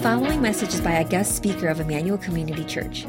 following 0.00 0.40
message 0.40 0.72
is 0.72 0.80
by 0.80 0.92
a 0.92 1.04
guest 1.04 1.36
speaker 1.36 1.68
of 1.68 1.78
Emmanuel 1.78 2.16
Community 2.16 2.64
Church. 2.64 3.04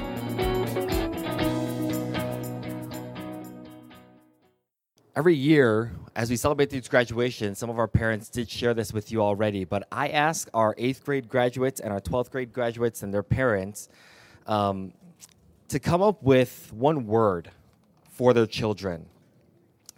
Every 5.15 5.33
year, 5.33 5.91
as 6.15 6.29
we 6.29 6.35
celebrate 6.35 6.69
these 6.69 6.87
graduations, 6.87 7.57
some 7.57 7.71
of 7.71 7.79
our 7.79 7.87
parents 7.87 8.29
did 8.29 8.51
share 8.51 8.75
this 8.75 8.93
with 8.93 9.11
you 9.11 9.23
already, 9.23 9.63
but 9.63 9.87
I 9.91 10.09
ask 10.09 10.47
our 10.53 10.75
eighth 10.77 11.03
grade 11.03 11.27
graduates 11.27 11.79
and 11.79 11.91
our 11.91 12.01
12th 12.01 12.29
grade 12.29 12.53
graduates 12.53 13.01
and 13.01 13.11
their 13.11 13.23
parents 13.23 13.89
um, 14.45 14.93
to 15.69 15.79
come 15.79 16.03
up 16.03 16.21
with 16.21 16.71
one 16.71 17.07
word 17.07 17.49
for 18.13 18.33
their 18.33 18.45
children 18.45 19.07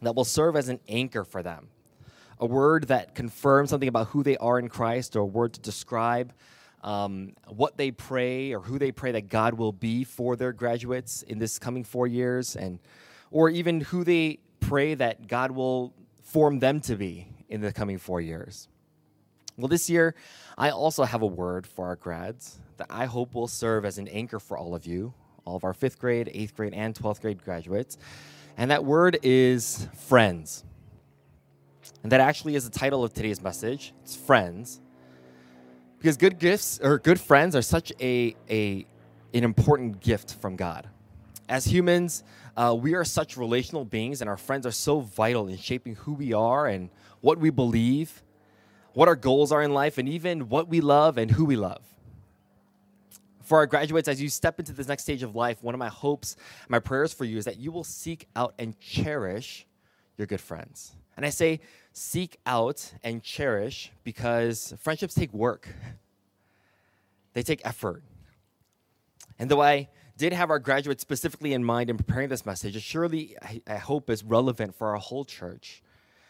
that 0.01 0.15
will 0.15 0.25
serve 0.25 0.55
as 0.55 0.69
an 0.69 0.79
anchor 0.87 1.23
for 1.23 1.43
them. 1.43 1.67
A 2.39 2.45
word 2.45 2.87
that 2.87 3.15
confirms 3.15 3.69
something 3.69 3.87
about 3.87 4.07
who 4.07 4.23
they 4.23 4.37
are 4.37 4.59
in 4.59 4.67
Christ, 4.67 5.15
or 5.15 5.19
a 5.19 5.25
word 5.25 5.53
to 5.53 5.59
describe 5.59 6.33
um, 6.83 7.33
what 7.47 7.77
they 7.77 7.91
pray 7.91 8.53
or 8.53 8.59
who 8.59 8.77
they 8.77 8.91
pray 8.91 9.11
that 9.13 9.29
God 9.29 9.53
will 9.53 9.71
be 9.71 10.03
for 10.03 10.35
their 10.35 10.51
graduates 10.51 11.21
in 11.23 11.39
this 11.39 11.57
coming 11.59 11.83
four 11.83 12.07
years, 12.07 12.55
and 12.55 12.79
or 13.31 13.49
even 13.49 13.81
who 13.81 14.03
they 14.03 14.39
pray 14.59 14.95
that 14.95 15.27
God 15.27 15.51
will 15.51 15.93
form 16.23 16.59
them 16.59 16.81
to 16.81 16.95
be 16.95 17.27
in 17.49 17.61
the 17.61 17.71
coming 17.71 17.97
four 17.97 18.20
years. 18.21 18.67
Well, 19.57 19.67
this 19.70 19.89
year, 19.89 20.15
I 20.57 20.71
also 20.71 21.03
have 21.03 21.21
a 21.21 21.27
word 21.27 21.65
for 21.65 21.85
our 21.85 21.95
grads 21.95 22.59
that 22.77 22.87
I 22.89 23.05
hope 23.05 23.34
will 23.34 23.47
serve 23.47 23.85
as 23.85 23.97
an 23.97 24.09
anchor 24.09 24.39
for 24.39 24.57
all 24.57 24.75
of 24.75 24.85
you 24.85 25.13
all 25.45 25.55
of 25.55 25.63
our 25.63 25.73
fifth 25.73 25.99
grade, 25.99 26.30
eighth 26.34 26.55
grade, 26.55 26.73
and 26.73 26.94
12th 26.95 27.22
grade 27.22 27.44
graduates. 27.44 27.98
And 28.58 28.72
that 28.72 28.84
word 28.84 29.20
is 29.22 29.87
friends. 29.96 30.63
And 32.04 32.12
that 32.12 32.20
actually 32.20 32.55
is 32.55 32.70
the 32.70 32.77
title 32.77 33.04
of 33.04 33.13
today's 33.13 33.41
message. 33.41 33.93
It's 34.04 34.15
friends. 34.15 34.82
Because 35.98 36.18
good 36.18 36.40
gifts 36.40 36.79
or 36.82 36.99
good 36.99 37.20
friends 37.20 37.55
are 37.55 37.62
such 37.62 37.91
a, 37.99 38.35
a 38.49 38.85
an 39.34 39.43
important 39.43 39.99
gift 39.99 40.35
from 40.35 40.55
God. 40.55 40.87
As 41.48 41.65
humans, 41.65 42.24
uh, 42.57 42.76
we 42.80 42.96
are 42.96 43.04
such 43.04 43.37
relational 43.37 43.85
beings, 43.85 44.21
and 44.21 44.30
our 44.30 44.37
friends 44.37 44.65
are 44.65 44.71
so 44.71 45.02
vital 45.02 45.48
in 45.48 45.57
shaping 45.57 45.96
who 45.96 46.13
we 46.13 46.34
are 46.34 46.68
and 46.68 46.90
what 47.21 47.37
we 47.37 47.49
believe, 47.49 48.24
what 48.93 49.07
our 49.07 49.15
goals 49.15 49.52
are 49.52 49.62
in 49.62 49.74
life, 49.74 49.98
and 49.98 50.07
even 50.07 50.48
what 50.48 50.68
we 50.68 50.82
love 50.82 51.18
and 51.18 51.32
who 51.32 51.46
we 51.46 51.55
love 51.55 51.95
for 53.46 53.60
our 53.60 53.68
graduates, 53.68 54.07
as 54.07 54.21
you 54.21 54.29
step 54.29 54.60
into 54.60 54.74
this 54.74 54.88
next 54.88 55.04
stage 55.04 55.24
of 55.24 55.35
life, 55.35 55.63
one 55.63 55.76
of 55.76 55.79
my 55.79 55.88
hopes, 55.88 56.35
my 56.68 56.79
prayers 56.79 57.13
for 57.13 57.26
you 57.26 57.38
is 57.38 57.46
that 57.46 57.57
you 57.57 57.71
will 57.71 57.84
seek 57.84 58.27
out 58.35 58.54
and 58.60 58.79
cherish 58.79 59.65
your 60.18 60.27
good 60.27 60.41
friends. 60.41 60.96
And 61.15 61.26
I 61.26 61.29
say 61.29 61.62
seek 61.93 62.40
out 62.46 62.93
and 63.04 63.24
cherish 63.24 63.91
because 64.03 64.74
friendships 64.79 65.13
take 65.13 65.34
work, 65.34 65.69
they 67.34 67.44
take 67.44 67.62
effort. 67.63 68.03
And 69.40 69.50
though 69.50 69.62
I 69.62 69.90
did 70.18 70.34
have 70.34 70.50
our 70.50 70.59
graduates 70.59 71.02
specifically 71.02 71.53
in 71.53 71.63
mind 71.63 71.90
in 71.90 71.97
preparing 71.97 72.30
this 72.30 72.46
message, 72.46 72.75
it 72.75 72.81
surely, 72.81 73.35
I, 73.68 73.78
hope, 73.78 74.09
is 74.09 74.24
relevant 74.24 74.75
for 74.75 74.90
our 74.90 74.97
whole 74.97 75.25
church 75.25 75.84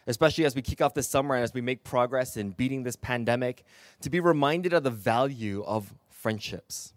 especially 0.07 0.45
as 0.45 0.55
we 0.55 0.61
kick 0.61 0.81
off 0.81 0.94
this 0.94 1.07
summer 1.07 1.35
and 1.35 1.44
as 1.44 1.53
we 1.53 1.61
make 1.61 1.83
progress 1.83 2.38
in 2.38 2.52
beating 2.52 2.83
this 2.83 2.95
pandemic, 2.95 3.63
to 4.02 4.09
be 4.09 4.19
reminded 4.19 4.73
of 4.73 4.83
the 4.83 4.91
value 4.91 5.63
of 5.66 5.94
friendships. 6.09 6.94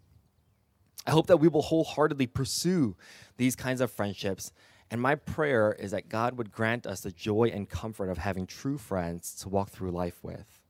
I 1.05 1.11
hope 1.11 1.27
that 1.27 1.37
we 1.37 1.47
will 1.47 1.61
wholeheartedly 1.61 2.27
pursue 2.27 2.95
these 3.37 3.55
kinds 3.55 3.81
of 3.81 3.91
friendships. 3.91 4.51
And 4.91 5.01
my 5.01 5.15
prayer 5.15 5.75
is 5.77 5.91
that 5.91 6.09
God 6.09 6.37
would 6.37 6.51
grant 6.51 6.87
us 6.87 7.01
the 7.01 7.11
joy 7.11 7.51
and 7.53 7.69
comfort 7.69 8.09
of 8.09 8.17
having 8.17 8.47
true 8.47 8.77
friends 8.77 9.35
to 9.41 9.49
walk 9.49 9.69
through 9.69 9.91
life 9.91 10.23
with. 10.23 10.61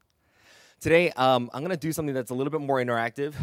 Today, 0.79 1.12
um, 1.12 1.50
I'm 1.53 1.62
going 1.62 1.72
to 1.72 1.78
do 1.78 1.91
something 1.91 2.16
that's 2.16 2.31
a 2.31 2.34
little 2.34 2.51
bit 2.51 2.62
more 2.62 2.78
interactive. 2.78 3.34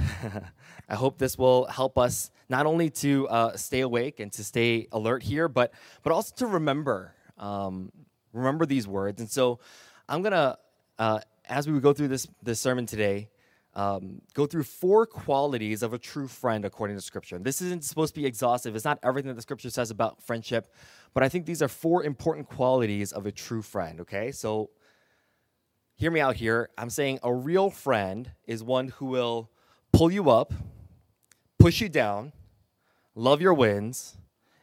I 0.89 0.95
hope 0.95 1.19
this 1.19 1.37
will 1.37 1.67
help 1.67 1.99
us 1.99 2.31
not 2.49 2.65
only 2.65 2.89
to 2.91 3.29
uh, 3.29 3.57
stay 3.57 3.81
awake 3.81 4.21
and 4.21 4.33
to 4.33 4.45
stay 4.45 4.89
alert 4.91 5.23
here, 5.23 5.47
but, 5.47 5.75
but 6.03 6.15
also 6.15 6.35
to 6.37 6.47
remember, 6.47 7.13
um, 7.37 7.93
remember 8.33 8.65
these 8.65 8.89
words. 8.89 9.21
And 9.21 9.31
so 9.31 9.59
I'm 10.09 10.23
going 10.23 10.33
to, 10.33 10.59
uh, 10.99 11.21
as 11.47 11.69
we 11.69 11.79
go 11.79 11.93
through 11.93 12.09
this, 12.09 12.27
this 12.43 12.59
sermon 12.59 12.87
today, 12.87 13.29
um, 13.77 14.23
go 14.33 14.47
through 14.47 14.63
four 14.63 15.05
qualities 15.05 15.83
of 15.83 15.93
a 15.93 15.99
true 15.99 16.27
friend 16.27 16.65
according 16.65 16.97
to 16.97 17.03
Scripture. 17.03 17.39
This 17.39 17.61
isn't 17.61 17.85
supposed 17.85 18.15
to 18.15 18.21
be 18.21 18.27
exhaustive, 18.27 18.75
it's 18.75 18.87
not 18.87 18.99
everything 19.03 19.29
that 19.29 19.35
the 19.35 19.43
Scripture 19.43 19.71
says 19.71 19.91
about 19.91 20.23
friendship, 20.23 20.73
but 21.13 21.23
I 21.23 21.29
think 21.29 21.45
these 21.45 21.61
are 21.61 21.69
four 21.69 22.03
important 22.03 22.49
qualities 22.49 23.13
of 23.13 23.27
a 23.27 23.33
true 23.33 23.61
friend, 23.63 24.01
okay? 24.01 24.33
So 24.33 24.71
hear 25.95 26.11
me 26.11 26.21
out 26.21 26.37
here. 26.37 26.71
I'm 26.79 26.89
saying 26.89 27.21
a 27.23 27.33
real 27.33 27.69
friend 27.69 28.33
is 28.47 28.63
one 28.65 28.89
who 28.89 29.07
will 29.07 29.51
pull 29.93 30.11
you 30.11 30.31
up, 30.31 30.55
push 31.59 31.83
you 31.83 31.91
down, 31.91 32.33
love 33.15 33.43
your 33.43 33.55
wins, 33.55 34.17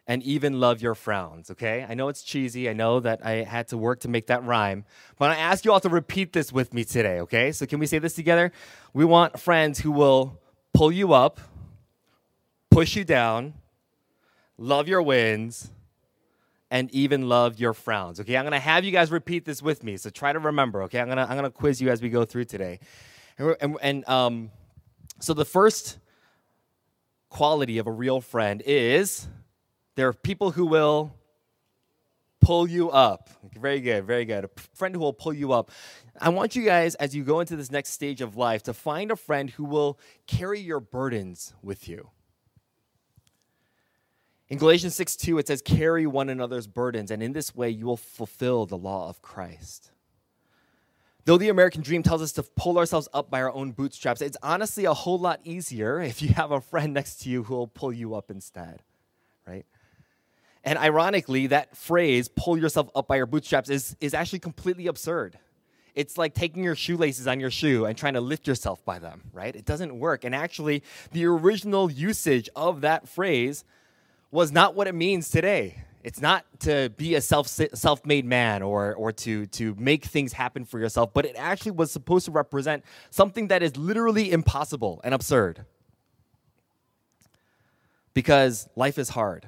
and 0.05 0.21
even 0.23 0.59
love 0.59 0.81
your 0.81 0.95
frowns, 0.95 1.49
okay? 1.51 1.85
I 1.87 1.93
know 1.93 2.09
it's 2.09 2.23
cheesy. 2.23 2.69
I 2.69 2.73
know 2.73 2.99
that 2.99 3.25
I 3.25 3.43
had 3.43 3.69
to 3.69 3.77
work 3.77 4.01
to 4.01 4.09
make 4.09 4.27
that 4.27 4.43
rhyme. 4.43 4.83
But 5.17 5.31
I 5.31 5.35
ask 5.35 5.63
you 5.63 5.71
all 5.71 5.79
to 5.79 5.89
repeat 5.89 6.33
this 6.33 6.51
with 6.51 6.73
me 6.73 6.83
today, 6.83 7.21
okay? 7.21 7.51
So 7.53 7.65
can 7.65 7.79
we 7.79 7.85
say 7.85 7.99
this 7.99 8.13
together? 8.13 8.51
We 8.93 9.05
want 9.05 9.39
friends 9.39 9.79
who 9.79 9.91
will 9.91 10.41
pull 10.73 10.91
you 10.91 11.13
up, 11.13 11.39
push 12.69 12.95
you 12.95 13.05
down, 13.05 13.53
love 14.57 14.89
your 14.89 15.01
wins, 15.01 15.71
and 16.69 16.89
even 16.91 17.29
love 17.29 17.59
your 17.59 17.73
frowns. 17.73 18.19
Okay, 18.19 18.35
I'm 18.35 18.43
gonna 18.43 18.59
have 18.59 18.83
you 18.83 18.91
guys 18.91 19.11
repeat 19.11 19.45
this 19.45 19.61
with 19.61 19.83
me. 19.83 19.95
So 19.95 20.09
try 20.09 20.33
to 20.33 20.39
remember. 20.39 20.81
Okay, 20.83 20.99
I'm 20.99 21.07
gonna 21.07 21.27
I'm 21.29 21.35
gonna 21.35 21.51
quiz 21.51 21.79
you 21.79 21.89
as 21.89 22.01
we 22.01 22.09
go 22.09 22.25
through 22.25 22.45
today. 22.45 22.79
And, 23.37 23.55
and, 23.61 23.77
and 23.81 24.09
um, 24.09 24.51
so 25.19 25.35
the 25.35 25.45
first 25.45 25.99
quality 27.29 27.77
of 27.77 27.85
a 27.85 27.91
real 27.91 28.21
friend 28.21 28.63
is 28.65 29.27
there 29.95 30.07
are 30.07 30.13
people 30.13 30.51
who 30.51 30.65
will 30.65 31.13
pull 32.41 32.67
you 32.67 32.89
up. 32.91 33.29
Very 33.59 33.79
good, 33.79 34.05
very 34.05 34.25
good. 34.25 34.45
A 34.45 34.49
friend 34.73 34.93
who 34.93 35.01
will 35.01 35.13
pull 35.13 35.33
you 35.33 35.53
up. 35.53 35.71
I 36.19 36.29
want 36.29 36.55
you 36.55 36.63
guys, 36.63 36.95
as 36.95 37.15
you 37.15 37.23
go 37.23 37.39
into 37.39 37.55
this 37.55 37.71
next 37.71 37.91
stage 37.91 38.21
of 38.21 38.35
life, 38.35 38.63
to 38.63 38.73
find 38.73 39.11
a 39.11 39.15
friend 39.15 39.49
who 39.49 39.63
will 39.63 39.99
carry 40.27 40.59
your 40.59 40.79
burdens 40.79 41.53
with 41.61 41.87
you. 41.87 42.09
In 44.49 44.57
Galatians 44.57 44.95
6 44.95 45.15
2, 45.15 45.37
it 45.39 45.47
says, 45.47 45.61
Carry 45.61 46.05
one 46.05 46.29
another's 46.29 46.67
burdens, 46.67 47.09
and 47.09 47.23
in 47.23 47.33
this 47.33 47.55
way 47.55 47.69
you 47.69 47.85
will 47.85 47.97
fulfill 47.97 48.65
the 48.65 48.77
law 48.77 49.09
of 49.09 49.21
Christ. 49.21 49.91
Though 51.25 51.37
the 51.37 51.49
American 51.49 51.81
dream 51.81 52.03
tells 52.03 52.21
us 52.21 52.33
to 52.33 52.43
pull 52.43 52.77
ourselves 52.77 53.07
up 53.13 53.31
by 53.31 53.41
our 53.41 53.51
own 53.51 53.71
bootstraps, 53.71 54.21
it's 54.21 54.37
honestly 54.43 54.83
a 54.83 54.93
whole 54.93 55.17
lot 55.17 55.39
easier 55.45 56.01
if 56.01 56.21
you 56.21 56.33
have 56.33 56.51
a 56.51 56.59
friend 56.59 56.93
next 56.93 57.21
to 57.21 57.29
you 57.29 57.43
who 57.43 57.55
will 57.55 57.67
pull 57.67 57.93
you 57.93 58.13
up 58.13 58.29
instead, 58.29 58.83
right? 59.47 59.65
And 60.63 60.79
ironically, 60.79 61.47
that 61.47 61.75
phrase, 61.75 62.29
pull 62.29 62.57
yourself 62.57 62.89
up 62.95 63.07
by 63.07 63.17
your 63.17 63.25
bootstraps, 63.25 63.69
is, 63.69 63.95
is 63.99 64.13
actually 64.13 64.39
completely 64.39 64.87
absurd. 64.87 65.37
It's 65.93 66.17
like 66.17 66.33
taking 66.33 66.63
your 66.63 66.75
shoelaces 66.75 67.27
on 67.27 67.39
your 67.39 67.51
shoe 67.51 67.85
and 67.85 67.97
trying 67.97 68.13
to 68.13 68.21
lift 68.21 68.47
yourself 68.47 68.83
by 68.83 68.99
them, 68.99 69.23
right? 69.31 69.55
It 69.55 69.65
doesn't 69.65 69.99
work. 69.99 70.23
And 70.23 70.33
actually, 70.33 70.83
the 71.11 71.25
original 71.25 71.91
usage 71.91 72.49
of 72.55 72.81
that 72.81 73.07
phrase 73.07 73.63
was 74.31 74.51
not 74.51 74.73
what 74.73 74.87
it 74.87 74.95
means 74.95 75.29
today. 75.29 75.83
It's 76.03 76.19
not 76.19 76.45
to 76.61 76.91
be 76.97 77.15
a 77.15 77.21
self 77.21 77.47
self 77.47 78.05
made 78.05 78.25
man 78.25 78.61
or 78.61 78.93
or 78.95 79.13
to 79.13 79.45
to 79.47 79.75
make 79.75 80.03
things 80.03 80.33
happen 80.33 80.65
for 80.65 80.77
yourself, 80.79 81.13
but 81.13 81.25
it 81.25 81.35
actually 81.37 81.71
was 81.71 81.91
supposed 81.91 82.25
to 82.25 82.31
represent 82.31 82.83
something 83.09 83.47
that 83.47 83.63
is 83.63 83.77
literally 83.77 84.31
impossible 84.31 84.99
and 85.03 85.13
absurd. 85.13 85.65
Because 88.13 88.67
life 88.75 88.97
is 88.97 89.09
hard. 89.09 89.47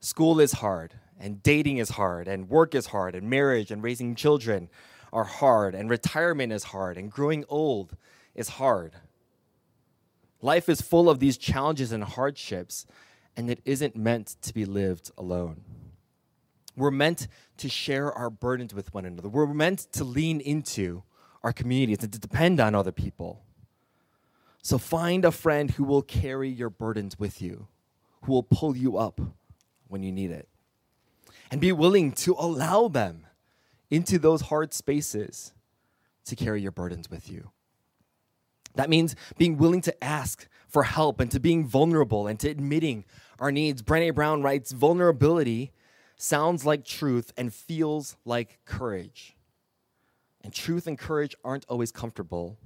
School 0.00 0.40
is 0.40 0.52
hard, 0.52 0.94
and 1.18 1.42
dating 1.42 1.76
is 1.76 1.90
hard, 1.90 2.26
and 2.26 2.48
work 2.48 2.74
is 2.74 2.86
hard, 2.86 3.14
and 3.14 3.28
marriage 3.28 3.70
and 3.70 3.82
raising 3.82 4.14
children 4.14 4.70
are 5.12 5.24
hard, 5.24 5.74
and 5.74 5.90
retirement 5.90 6.52
is 6.52 6.64
hard, 6.64 6.96
and 6.96 7.10
growing 7.10 7.44
old 7.48 7.96
is 8.34 8.48
hard. 8.48 8.94
Life 10.40 10.70
is 10.70 10.80
full 10.80 11.10
of 11.10 11.18
these 11.18 11.36
challenges 11.36 11.92
and 11.92 12.02
hardships, 12.02 12.86
and 13.36 13.50
it 13.50 13.60
isn't 13.66 13.94
meant 13.94 14.36
to 14.40 14.54
be 14.54 14.64
lived 14.64 15.10
alone. 15.18 15.60
We're 16.74 16.90
meant 16.90 17.28
to 17.58 17.68
share 17.68 18.10
our 18.10 18.30
burdens 18.30 18.72
with 18.72 18.94
one 18.94 19.04
another. 19.04 19.28
We're 19.28 19.52
meant 19.52 19.92
to 19.92 20.04
lean 20.04 20.40
into 20.40 21.02
our 21.42 21.52
communities 21.52 22.02
and 22.02 22.12
to 22.14 22.18
depend 22.18 22.58
on 22.58 22.74
other 22.74 22.92
people. 22.92 23.42
So 24.62 24.78
find 24.78 25.26
a 25.26 25.30
friend 25.30 25.72
who 25.72 25.84
will 25.84 26.02
carry 26.02 26.48
your 26.48 26.70
burdens 26.70 27.18
with 27.18 27.42
you, 27.42 27.68
who 28.22 28.32
will 28.32 28.42
pull 28.42 28.76
you 28.76 28.96
up 28.96 29.20
when 29.90 30.02
you 30.02 30.12
need 30.12 30.30
it. 30.30 30.48
And 31.50 31.60
be 31.60 31.72
willing 31.72 32.12
to 32.12 32.34
allow 32.38 32.88
them 32.88 33.26
into 33.90 34.18
those 34.18 34.42
hard 34.42 34.72
spaces 34.72 35.52
to 36.24 36.36
carry 36.36 36.62
your 36.62 36.70
burdens 36.70 37.10
with 37.10 37.30
you. 37.30 37.50
That 38.76 38.88
means 38.88 39.16
being 39.36 39.58
willing 39.58 39.80
to 39.82 40.04
ask 40.04 40.48
for 40.68 40.84
help 40.84 41.18
and 41.18 41.30
to 41.32 41.40
being 41.40 41.66
vulnerable 41.66 42.28
and 42.28 42.38
to 42.40 42.48
admitting 42.48 43.04
our 43.40 43.50
needs. 43.50 43.82
Brene 43.82 44.14
Brown 44.14 44.42
writes 44.42 44.70
vulnerability 44.70 45.72
sounds 46.16 46.64
like 46.64 46.84
truth 46.84 47.32
and 47.36 47.52
feels 47.52 48.16
like 48.24 48.60
courage. 48.64 49.36
And 50.42 50.52
truth 50.52 50.86
and 50.86 50.98
courage 50.98 51.34
aren't 51.44 51.66
always 51.68 51.90
comfortable, 51.90 52.58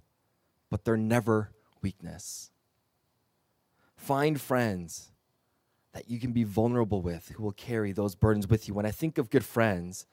but 0.71 0.85
they're 0.85 0.97
never 0.97 1.51
weakness. 1.81 2.51
Find 3.97 4.39
friends 4.39 5.11
that 5.95 6.11
you 6.11 6.19
can 6.21 6.33
be 6.33 6.45
vulnerable 6.45 7.01
with 7.01 7.31
who 7.35 7.43
will 7.43 7.53
carry 7.53 7.93
those 7.93 8.15
burdens 8.15 8.49
with 8.49 8.69
you. 8.69 8.75
When 8.75 8.85
I 8.85 8.91
think 8.91 9.17
of 9.17 9.31
good 9.31 9.45
friends, 9.45 10.07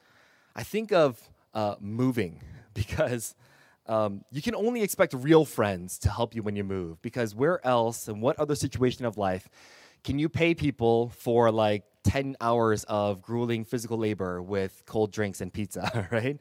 I 0.56 0.64
think 0.64 0.94
of 0.94 1.20
uh, 1.54 1.76
moving 1.80 2.42
because 2.74 3.36
um, 3.88 4.24
you 4.32 4.42
can 4.42 4.56
only 4.56 4.84
expect 4.84 5.14
real 5.14 5.44
friends 5.44 5.98
to 6.00 6.10
help 6.10 6.36
you 6.36 6.44
when 6.44 6.56
you 6.56 6.64
move. 6.64 7.02
Because 7.02 7.36
where 7.36 7.66
else, 7.66 8.08
and 8.08 8.22
what 8.22 8.40
other 8.40 8.56
situation 8.56 9.06
of 9.06 9.18
life, 9.18 9.50
can 10.04 10.20
you 10.20 10.30
pay 10.30 10.54
people 10.54 11.10
for 11.10 11.52
like 11.52 11.84
10 12.04 12.38
hours 12.42 12.84
of 12.86 13.22
grueling 13.22 13.66
physical 13.66 13.98
labor 13.98 14.42
with 14.42 14.84
cold 14.86 15.12
drinks 15.12 15.42
and 15.42 15.52
pizza, 15.52 16.08
right? 16.12 16.40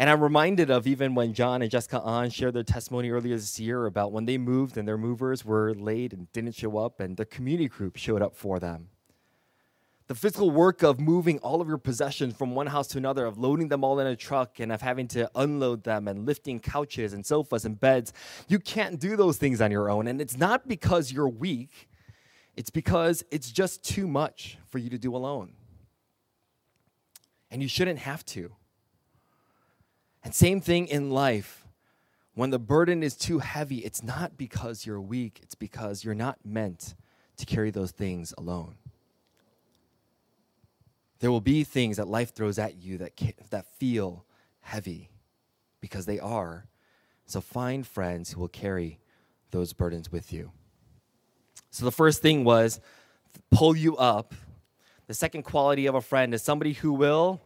And 0.00 0.08
I'm 0.08 0.22
reminded 0.22 0.70
of 0.70 0.86
even 0.86 1.16
when 1.16 1.34
John 1.34 1.60
and 1.60 1.68
Jessica 1.68 2.00
An 2.04 2.30
shared 2.30 2.54
their 2.54 2.62
testimony 2.62 3.10
earlier 3.10 3.34
this 3.34 3.58
year 3.58 3.84
about 3.84 4.12
when 4.12 4.26
they 4.26 4.38
moved 4.38 4.76
and 4.76 4.86
their 4.86 4.96
movers 4.96 5.44
were 5.44 5.74
late 5.74 6.12
and 6.12 6.30
didn't 6.32 6.54
show 6.54 6.78
up, 6.78 7.00
and 7.00 7.16
the 7.16 7.24
community 7.24 7.66
group 7.66 7.96
showed 7.96 8.22
up 8.22 8.36
for 8.36 8.60
them. 8.60 8.90
The 10.06 10.14
physical 10.14 10.52
work 10.52 10.84
of 10.84 11.00
moving 11.00 11.40
all 11.40 11.60
of 11.60 11.66
your 11.66 11.78
possessions 11.78 12.36
from 12.36 12.54
one 12.54 12.68
house 12.68 12.86
to 12.88 12.98
another, 12.98 13.26
of 13.26 13.38
loading 13.38 13.66
them 13.66 13.82
all 13.82 13.98
in 13.98 14.06
a 14.06 14.14
truck 14.14 14.60
and 14.60 14.70
of 14.70 14.80
having 14.80 15.08
to 15.08 15.28
unload 15.34 15.82
them 15.82 16.06
and 16.06 16.24
lifting 16.24 16.60
couches 16.60 17.12
and 17.12 17.26
sofas 17.26 17.64
and 17.64 17.80
beds, 17.80 18.12
you 18.46 18.60
can't 18.60 19.00
do 19.00 19.16
those 19.16 19.36
things 19.36 19.60
on 19.60 19.72
your 19.72 19.90
own. 19.90 20.06
And 20.06 20.20
it's 20.20 20.36
not 20.36 20.68
because 20.68 21.10
you're 21.10 21.28
weak, 21.28 21.88
it's 22.56 22.70
because 22.70 23.24
it's 23.32 23.50
just 23.50 23.82
too 23.82 24.06
much 24.06 24.58
for 24.70 24.78
you 24.78 24.90
to 24.90 24.98
do 24.98 25.16
alone. 25.16 25.54
And 27.50 27.60
you 27.60 27.68
shouldn't 27.68 27.98
have 27.98 28.24
to. 28.26 28.52
And 30.24 30.34
same 30.34 30.60
thing 30.60 30.88
in 30.88 31.10
life. 31.10 31.64
When 32.34 32.50
the 32.50 32.58
burden 32.58 33.02
is 33.02 33.16
too 33.16 33.40
heavy, 33.40 33.78
it's 33.78 34.02
not 34.02 34.36
because 34.36 34.86
you're 34.86 35.00
weak, 35.00 35.40
it's 35.42 35.54
because 35.54 36.04
you're 36.04 36.14
not 36.14 36.38
meant 36.44 36.94
to 37.36 37.46
carry 37.46 37.70
those 37.70 37.90
things 37.90 38.32
alone. 38.38 38.76
There 41.20 41.30
will 41.30 41.40
be 41.40 41.64
things 41.64 41.96
that 41.96 42.06
life 42.06 42.32
throws 42.34 42.58
at 42.58 42.76
you 42.76 42.98
that, 42.98 43.12
that 43.50 43.66
feel 43.78 44.24
heavy 44.60 45.10
because 45.80 46.06
they 46.06 46.20
are. 46.20 46.66
So 47.26 47.40
find 47.40 47.86
friends 47.86 48.32
who 48.32 48.40
will 48.40 48.48
carry 48.48 49.00
those 49.50 49.72
burdens 49.72 50.12
with 50.12 50.32
you. 50.32 50.52
So 51.70 51.84
the 51.84 51.92
first 51.92 52.22
thing 52.22 52.44
was 52.44 52.80
pull 53.50 53.76
you 53.76 53.96
up. 53.96 54.34
The 55.06 55.14
second 55.14 55.42
quality 55.42 55.86
of 55.86 55.94
a 55.94 56.00
friend 56.00 56.34
is 56.34 56.42
somebody 56.42 56.72
who 56.72 56.92
will 56.92 57.40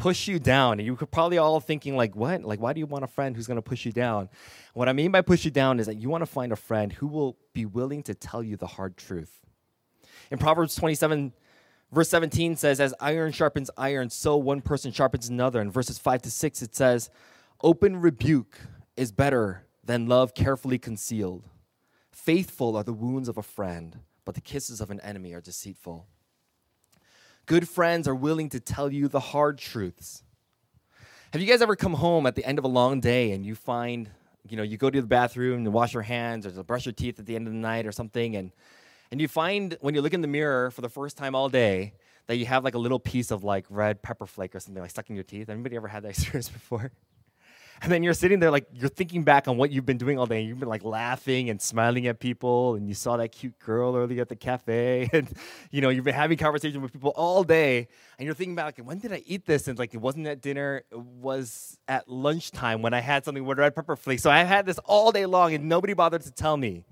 push 0.00 0.26
you 0.26 0.38
down. 0.38 0.78
And 0.78 0.86
you 0.86 0.96
could 0.96 1.10
probably 1.10 1.38
all 1.38 1.60
thinking 1.60 1.96
like, 1.96 2.16
what? 2.16 2.42
Like, 2.42 2.60
why 2.60 2.72
do 2.72 2.80
you 2.80 2.86
want 2.86 3.04
a 3.04 3.08
friend 3.08 3.36
who's 3.36 3.46
going 3.46 3.58
to 3.58 3.62
push 3.62 3.84
you 3.84 3.92
down? 3.92 4.28
What 4.74 4.88
I 4.88 4.92
mean 4.92 5.10
by 5.10 5.20
push 5.20 5.44
you 5.44 5.50
down 5.50 5.78
is 5.78 5.86
that 5.86 5.96
you 5.96 6.08
want 6.08 6.22
to 6.22 6.26
find 6.26 6.52
a 6.52 6.56
friend 6.56 6.92
who 6.92 7.06
will 7.06 7.36
be 7.52 7.66
willing 7.66 8.02
to 8.04 8.14
tell 8.14 8.42
you 8.42 8.56
the 8.56 8.66
hard 8.66 8.96
truth. 8.96 9.40
In 10.30 10.38
Proverbs 10.38 10.74
27, 10.74 11.32
verse 11.92 12.08
17 12.08 12.56
says, 12.56 12.80
as 12.80 12.94
iron 13.00 13.32
sharpens 13.32 13.70
iron, 13.76 14.10
so 14.10 14.36
one 14.36 14.60
person 14.60 14.92
sharpens 14.92 15.28
another. 15.28 15.60
In 15.60 15.70
verses 15.70 15.98
5 15.98 16.22
to 16.22 16.30
6, 16.30 16.62
it 16.62 16.74
says, 16.74 17.10
open 17.62 18.00
rebuke 18.00 18.58
is 18.96 19.12
better 19.12 19.66
than 19.84 20.06
love 20.06 20.34
carefully 20.34 20.78
concealed. 20.78 21.48
Faithful 22.10 22.76
are 22.76 22.84
the 22.84 22.92
wounds 22.92 23.28
of 23.28 23.38
a 23.38 23.42
friend, 23.42 24.00
but 24.24 24.34
the 24.34 24.40
kisses 24.40 24.80
of 24.80 24.90
an 24.90 25.00
enemy 25.00 25.32
are 25.32 25.40
deceitful. 25.40 26.06
Good 27.50 27.68
friends 27.68 28.06
are 28.06 28.14
willing 28.14 28.48
to 28.50 28.60
tell 28.60 28.92
you 28.92 29.08
the 29.08 29.18
hard 29.18 29.58
truths. 29.58 30.22
Have 31.32 31.42
you 31.42 31.48
guys 31.48 31.60
ever 31.60 31.74
come 31.74 31.94
home 31.94 32.24
at 32.24 32.36
the 32.36 32.44
end 32.44 32.60
of 32.60 32.64
a 32.64 32.68
long 32.68 33.00
day 33.00 33.32
and 33.32 33.44
you 33.44 33.56
find, 33.56 34.08
you 34.48 34.56
know, 34.56 34.62
you 34.62 34.76
go 34.76 34.88
to 34.88 35.00
the 35.00 35.06
bathroom 35.08 35.64
to 35.64 35.70
wash 35.72 35.92
your 35.92 36.04
hands 36.04 36.46
or 36.46 36.52
to 36.52 36.62
brush 36.62 36.86
your 36.86 36.92
teeth 36.92 37.18
at 37.18 37.26
the 37.26 37.34
end 37.34 37.48
of 37.48 37.52
the 37.52 37.58
night 37.58 37.86
or 37.86 37.90
something, 37.90 38.36
and 38.36 38.52
and 39.10 39.20
you 39.20 39.26
find 39.26 39.76
when 39.80 39.96
you 39.96 40.00
look 40.00 40.14
in 40.14 40.20
the 40.20 40.28
mirror 40.28 40.70
for 40.70 40.80
the 40.80 40.88
first 40.88 41.16
time 41.16 41.34
all 41.34 41.48
day 41.48 41.94
that 42.28 42.36
you 42.36 42.46
have 42.46 42.62
like 42.62 42.76
a 42.76 42.78
little 42.78 43.00
piece 43.00 43.32
of 43.32 43.42
like 43.42 43.66
red 43.68 44.00
pepper 44.00 44.26
flake 44.26 44.54
or 44.54 44.60
something 44.60 44.80
like 44.80 44.90
stuck 44.92 45.10
in 45.10 45.16
your 45.16 45.24
teeth. 45.24 45.48
Anybody 45.48 45.74
ever 45.74 45.88
had 45.88 46.04
that 46.04 46.10
experience 46.16 46.48
before? 46.48 46.92
And 47.82 47.90
then 47.90 48.02
you're 48.02 48.14
sitting 48.14 48.40
there 48.40 48.50
like 48.50 48.66
you're 48.74 48.90
thinking 48.90 49.22
back 49.22 49.48
on 49.48 49.56
what 49.56 49.70
you've 49.70 49.86
been 49.86 49.96
doing 49.96 50.18
all 50.18 50.26
day. 50.26 50.42
You've 50.42 50.60
been 50.60 50.68
like 50.68 50.84
laughing 50.84 51.48
and 51.48 51.60
smiling 51.62 52.06
at 52.08 52.18
people, 52.18 52.74
and 52.74 52.86
you 52.86 52.94
saw 52.94 53.16
that 53.16 53.32
cute 53.32 53.58
girl 53.58 53.96
earlier 53.96 54.20
at 54.20 54.28
the 54.28 54.36
cafe, 54.36 55.08
and 55.14 55.32
you 55.70 55.80
know 55.80 55.88
you've 55.88 56.04
been 56.04 56.14
having 56.14 56.36
conversation 56.36 56.82
with 56.82 56.92
people 56.92 57.12
all 57.16 57.42
day, 57.42 57.88
and 58.18 58.26
you're 58.26 58.34
thinking 58.34 58.52
about 58.52 58.66
like 58.66 58.86
when 58.86 58.98
did 58.98 59.12
I 59.14 59.22
eat 59.24 59.46
this? 59.46 59.66
And 59.66 59.78
like 59.78 59.94
it 59.94 60.00
wasn't 60.00 60.26
at 60.26 60.42
dinner, 60.42 60.82
it 60.90 60.98
was 60.98 61.78
at 61.88 62.06
lunchtime 62.06 62.82
when 62.82 62.92
I 62.92 63.00
had 63.00 63.24
something 63.24 63.46
with 63.46 63.58
red 63.58 63.74
pepper 63.74 63.96
flakes. 63.96 64.22
So 64.22 64.30
I 64.30 64.44
had 64.44 64.66
this 64.66 64.78
all 64.84 65.10
day 65.10 65.24
long, 65.24 65.54
and 65.54 65.66
nobody 65.66 65.94
bothered 65.94 66.22
to 66.22 66.30
tell 66.30 66.58
me. 66.58 66.84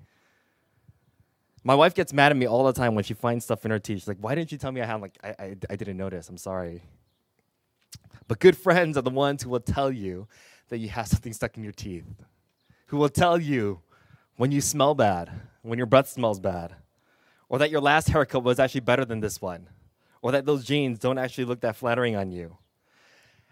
My 1.64 1.75
wife 1.75 1.94
gets 1.94 2.14
mad 2.14 2.32
at 2.32 2.38
me 2.38 2.46
all 2.46 2.64
the 2.64 2.73
time 2.73 2.94
when 2.94 3.05
she 3.05 3.12
finds 3.12 3.44
stuff 3.44 3.67
in 3.67 3.70
her 3.70 3.79
teeth. 3.79 3.99
She's 3.99 4.08
like, 4.08 4.19
"Why 4.20 4.34
didn't 4.34 4.52
you 4.52 4.58
tell 4.58 4.73
me 4.73 4.81
I 4.81 4.87
had?" 4.87 5.02
like, 5.02 5.19
I, 5.23 5.29
I, 5.38 5.56
I 5.69 5.76
didn't 5.76 5.99
notice. 5.99 6.31
I'm 6.31 6.38
sorry. 6.38 6.82
But 8.26 8.41
good 8.41 8.56
friends 8.56 8.96
are 8.96 9.02
the 9.02 9.11
ones 9.11 9.43
who 9.43 9.50
will 9.50 9.61
tell 9.61 9.91
you 9.91 10.29
that 10.69 10.79
you 10.79 10.88
have 10.88 11.06
something 11.09 11.32
stuck 11.32 11.56
in 11.56 11.62
your 11.62 11.73
teeth, 11.73 12.06
who 12.87 12.97
will 12.97 13.09
tell 13.09 13.41
you 13.41 13.81
when 14.37 14.53
you 14.53 14.61
smell 14.61 14.94
bad, 14.94 15.31
when 15.62 15.79
your 15.79 15.87
breath 15.87 16.09
smells 16.09 16.41
bad, 16.41 16.75
or 17.49 17.59
that 17.59 17.70
your 17.70 17.81
last 17.81 18.09
haircut 18.09 18.44
was 18.44 18.59
actually 18.59 18.81
better 18.81 19.05
than 19.05 19.20
this 19.20 19.41
one, 19.41 19.69
or 20.23 20.32
that 20.32 20.47
those 20.47 20.65
jeans 20.65 20.99
don't 20.99 21.19
actually 21.19 21.44
look 21.44 21.61
that 21.61 21.76
flattering 21.76 22.17
on 22.17 22.31
you. 22.31 22.56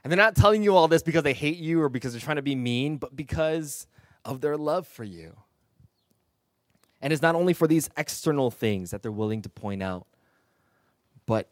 And 0.05 0.13
they're 0.13 0.17
not 0.17 0.37
telling 0.37 0.63
you 0.63 0.77
all 0.77 0.87
this 0.87 1.03
because 1.03 1.25
they 1.25 1.33
hate 1.33 1.57
you 1.57 1.83
or 1.83 1.89
because 1.89 2.13
they're 2.13 2.21
trying 2.21 2.37
to 2.37 2.43
be 2.43 2.55
mean, 2.55 2.97
but 2.97 3.17
because 3.17 3.89
of 4.25 4.41
their 4.41 4.57
love 4.57 4.87
for 4.87 5.03
you. 5.03 5.37
And 7.03 7.13
it's 7.13 7.23
not 7.23 7.35
only 7.35 7.53
for 7.53 7.67
these 7.67 7.91
external 7.97 8.51
things 8.51 8.91
that 8.91 9.03
they're 9.03 9.11
willing 9.11 9.43
to 9.43 9.49
point 9.49 9.83
out, 9.83 10.07
but 11.27 11.49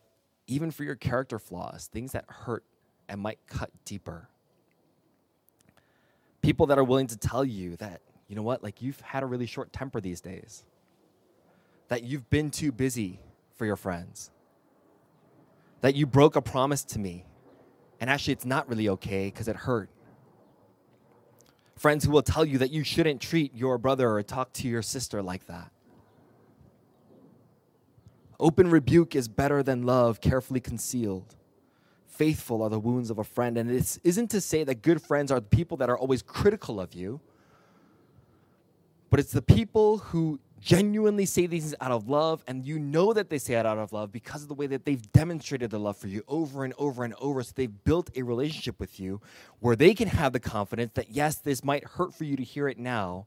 even 0.46 0.70
for 0.70 0.84
your 0.84 0.94
character 0.94 1.38
flaws, 1.38 1.88
things 1.92 2.12
that 2.12 2.24
hurt 2.28 2.64
and 3.08 3.20
might 3.20 3.38
cut 3.46 3.70
deeper 3.84 4.28
people 6.44 6.66
that 6.66 6.78
are 6.78 6.84
willing 6.84 7.06
to 7.06 7.16
tell 7.16 7.42
you 7.42 7.74
that, 7.76 8.02
you 8.28 8.36
know 8.36 8.42
what, 8.42 8.62
like 8.62 8.82
you've 8.82 9.00
had 9.00 9.22
a 9.22 9.26
really 9.26 9.46
short 9.46 9.72
temper 9.72 9.98
these 9.98 10.20
days, 10.20 10.64
that 11.88 12.02
you've 12.02 12.28
been 12.28 12.50
too 12.50 12.70
busy 12.70 13.18
for 13.56 13.64
your 13.64 13.76
friends, 13.76 14.30
that 15.80 15.94
you 15.94 16.04
broke 16.04 16.36
a 16.36 16.42
promise 16.42 16.84
to 16.84 16.98
me, 16.98 17.24
and 17.98 18.10
actually 18.10 18.34
it's 18.34 18.44
not 18.44 18.68
really 18.68 18.90
okay 18.90 19.28
because 19.28 19.48
it 19.48 19.56
hurt. 19.56 19.88
Friends 21.76 22.04
who 22.04 22.10
will 22.10 22.22
tell 22.22 22.44
you 22.44 22.58
that 22.58 22.70
you 22.70 22.84
shouldn't 22.84 23.22
treat 23.22 23.54
your 23.54 23.78
brother 23.78 24.10
or 24.10 24.22
talk 24.22 24.52
to 24.52 24.68
your 24.68 24.82
sister 24.82 25.22
like 25.22 25.46
that. 25.46 25.70
Open 28.38 28.68
rebuke 28.68 29.16
is 29.16 29.28
better 29.28 29.62
than 29.62 29.84
love 29.84 30.20
carefully 30.20 30.60
concealed 30.60 31.36
faithful 32.14 32.62
are 32.62 32.70
the 32.70 32.78
wounds 32.78 33.10
of 33.10 33.18
a 33.18 33.24
friend. 33.24 33.58
And 33.58 33.68
this 33.68 33.98
isn't 34.04 34.30
to 34.30 34.40
say 34.40 34.64
that 34.64 34.82
good 34.82 35.02
friends 35.02 35.30
are 35.30 35.40
the 35.40 35.46
people 35.46 35.76
that 35.78 35.90
are 35.90 35.98
always 35.98 36.22
critical 36.22 36.80
of 36.80 36.94
you, 36.94 37.20
but 39.10 39.20
it's 39.20 39.32
the 39.32 39.42
people 39.42 39.98
who 39.98 40.40
genuinely 40.60 41.26
say 41.26 41.46
these 41.46 41.62
things 41.62 41.74
out 41.80 41.92
of 41.92 42.08
love, 42.08 42.42
and 42.46 42.64
you 42.64 42.78
know 42.78 43.12
that 43.12 43.28
they 43.28 43.36
say 43.38 43.54
it 43.54 43.66
out 43.66 43.76
of 43.76 43.92
love 43.92 44.10
because 44.10 44.42
of 44.42 44.48
the 44.48 44.54
way 44.54 44.66
that 44.66 44.86
they've 44.86 45.12
demonstrated 45.12 45.70
their 45.70 45.78
love 45.78 45.96
for 45.96 46.08
you 46.08 46.24
over 46.26 46.64
and 46.64 46.72
over 46.78 47.04
and 47.04 47.14
over. 47.18 47.42
So 47.42 47.52
they've 47.54 47.84
built 47.84 48.10
a 48.16 48.22
relationship 48.22 48.80
with 48.80 48.98
you 48.98 49.20
where 49.60 49.76
they 49.76 49.92
can 49.92 50.08
have 50.08 50.32
the 50.32 50.40
confidence 50.40 50.92
that, 50.94 51.10
yes, 51.10 51.36
this 51.36 51.62
might 51.62 51.84
hurt 51.84 52.14
for 52.14 52.24
you 52.24 52.34
to 52.36 52.42
hear 52.42 52.66
it 52.66 52.78
now, 52.78 53.26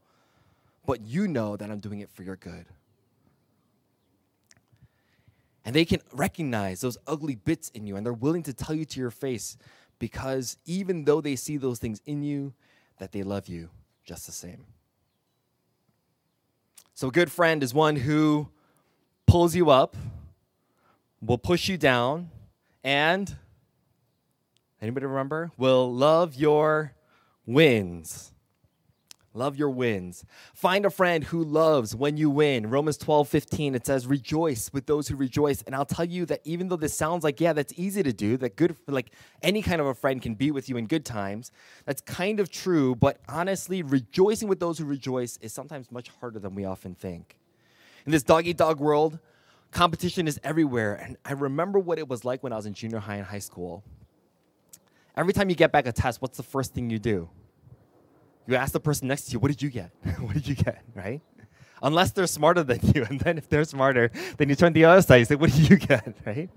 but 0.84 1.00
you 1.00 1.28
know 1.28 1.56
that 1.56 1.70
I'm 1.70 1.78
doing 1.78 2.00
it 2.00 2.10
for 2.10 2.24
your 2.24 2.36
good. 2.36 2.66
And 5.68 5.76
they 5.76 5.84
can 5.84 6.00
recognize 6.14 6.80
those 6.80 6.96
ugly 7.06 7.34
bits 7.34 7.68
in 7.74 7.86
you 7.86 7.96
and 7.96 8.06
they're 8.06 8.14
willing 8.14 8.42
to 8.44 8.54
tell 8.54 8.74
you 8.74 8.86
to 8.86 8.98
your 8.98 9.10
face 9.10 9.58
because 9.98 10.56
even 10.64 11.04
though 11.04 11.20
they 11.20 11.36
see 11.36 11.58
those 11.58 11.78
things 11.78 12.00
in 12.06 12.22
you, 12.22 12.54
that 12.98 13.12
they 13.12 13.22
love 13.22 13.48
you 13.48 13.68
just 14.02 14.24
the 14.24 14.32
same. 14.32 14.64
So, 16.94 17.08
a 17.08 17.10
good 17.10 17.30
friend 17.30 17.62
is 17.62 17.74
one 17.74 17.96
who 17.96 18.48
pulls 19.26 19.54
you 19.54 19.68
up, 19.68 19.94
will 21.20 21.36
push 21.36 21.68
you 21.68 21.76
down, 21.76 22.30
and 22.82 23.36
anybody 24.80 25.04
remember? 25.04 25.52
Will 25.58 25.92
love 25.92 26.34
your 26.34 26.94
wins. 27.44 28.32
Love 29.38 29.56
your 29.56 29.70
wins. 29.70 30.24
Find 30.52 30.84
a 30.84 30.90
friend 30.90 31.24
who 31.24 31.42
loves 31.42 31.94
when 31.94 32.16
you 32.16 32.28
win. 32.28 32.68
Romans 32.68 32.98
12, 32.98 33.28
15, 33.28 33.74
it 33.74 33.86
says, 33.86 34.06
Rejoice 34.06 34.70
with 34.72 34.86
those 34.86 35.08
who 35.08 35.16
rejoice. 35.16 35.62
And 35.62 35.74
I'll 35.74 35.86
tell 35.86 36.04
you 36.04 36.26
that 36.26 36.40
even 36.44 36.68
though 36.68 36.76
this 36.76 36.94
sounds 36.94 37.24
like, 37.24 37.40
yeah, 37.40 37.52
that's 37.52 37.72
easy 37.76 38.02
to 38.02 38.12
do, 38.12 38.36
that 38.38 38.56
good, 38.56 38.76
like 38.86 39.12
any 39.42 39.62
kind 39.62 39.80
of 39.80 39.86
a 39.86 39.94
friend 39.94 40.20
can 40.20 40.34
be 40.34 40.50
with 40.50 40.68
you 40.68 40.76
in 40.76 40.86
good 40.86 41.04
times, 41.04 41.52
that's 41.86 42.02
kind 42.02 42.40
of 42.40 42.50
true. 42.50 42.94
But 42.94 43.20
honestly, 43.28 43.82
rejoicing 43.82 44.48
with 44.48 44.60
those 44.60 44.78
who 44.78 44.84
rejoice 44.84 45.38
is 45.38 45.52
sometimes 45.52 45.90
much 45.90 46.10
harder 46.20 46.38
than 46.38 46.54
we 46.54 46.64
often 46.64 46.94
think. 46.94 47.38
In 48.04 48.12
this 48.12 48.22
dog 48.22 48.46
eat 48.46 48.56
dog 48.56 48.80
world, 48.80 49.18
competition 49.70 50.26
is 50.26 50.40
everywhere. 50.42 50.94
And 50.94 51.16
I 51.24 51.32
remember 51.32 51.78
what 51.78 51.98
it 51.98 52.08
was 52.08 52.24
like 52.24 52.42
when 52.42 52.52
I 52.52 52.56
was 52.56 52.66
in 52.66 52.74
junior 52.74 52.98
high 52.98 53.16
and 53.16 53.26
high 53.26 53.38
school. 53.38 53.84
Every 55.16 55.32
time 55.32 55.50
you 55.50 55.56
get 55.56 55.72
back 55.72 55.86
a 55.86 55.92
test, 55.92 56.22
what's 56.22 56.36
the 56.36 56.44
first 56.44 56.74
thing 56.74 56.90
you 56.90 56.98
do? 56.98 57.28
You 58.48 58.56
ask 58.56 58.72
the 58.72 58.80
person 58.80 59.08
next 59.08 59.26
to 59.26 59.32
you, 59.32 59.38
what 59.38 59.48
did 59.48 59.60
you 59.60 59.68
get? 59.68 59.90
what 60.20 60.32
did 60.32 60.48
you 60.48 60.54
get, 60.54 60.82
right? 60.94 61.20
Unless 61.82 62.12
they're 62.12 62.26
smarter 62.26 62.64
than 62.64 62.80
you. 62.94 63.06
And 63.10 63.20
then 63.20 63.36
if 63.36 63.46
they're 63.46 63.64
smarter, 63.64 64.10
then 64.38 64.48
you 64.48 64.54
turn 64.54 64.72
the 64.72 64.86
other 64.86 65.02
side, 65.02 65.16
you 65.16 65.26
say, 65.26 65.34
what 65.34 65.52
did 65.52 65.68
you 65.68 65.76
get, 65.76 66.16
right? 66.26 66.48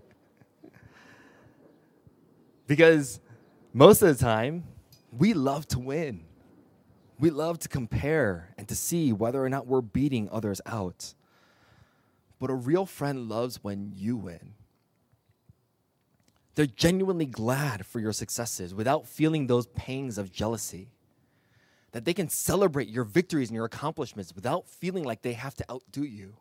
Because 2.66 3.20
most 3.74 4.02
of 4.02 4.18
the 4.18 4.24
time, 4.24 4.64
we 5.12 5.34
love 5.34 5.68
to 5.68 5.80
win. 5.80 6.24
We 7.20 7.30
love 7.30 7.60
to 7.60 7.68
compare 7.68 8.56
and 8.58 8.70
to 8.70 8.76
see 8.76 9.12
whether 9.12 9.44
or 9.44 9.50
not 9.50 9.68
we're 9.68 9.82
beating 9.82 10.30
others 10.32 10.62
out. 10.66 11.14
But 12.40 12.50
a 12.50 12.56
real 12.56 12.86
friend 12.86 13.28
loves 13.28 13.62
when 13.62 13.92
you 13.94 14.16
win. 14.16 14.54
They're 16.56 16.66
genuinely 16.68 17.26
glad 17.26 17.86
for 17.86 18.00
your 18.00 18.14
successes 18.14 18.74
without 18.74 19.08
feeling 19.08 19.48
those 19.48 19.68
pangs 19.68 20.18
of 20.18 20.32
jealousy 20.32 20.88
that 21.92 22.06
they 22.06 22.14
can 22.14 22.30
celebrate 22.30 22.88
your 22.88 23.04
victories 23.04 23.50
and 23.50 23.56
your 23.56 23.66
accomplishments 23.66 24.34
without 24.34 24.68
feeling 24.68 25.04
like 25.04 25.22
they 25.22 25.34
have 25.34 25.56
to 25.56 25.66
outdo 25.70 26.04
you, 26.04 26.38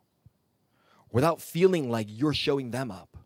without 1.11 1.41
feeling 1.41 1.89
like 1.89 2.07
you're 2.09 2.33
showing 2.33 2.71
them 2.71 2.91
up. 2.91 3.17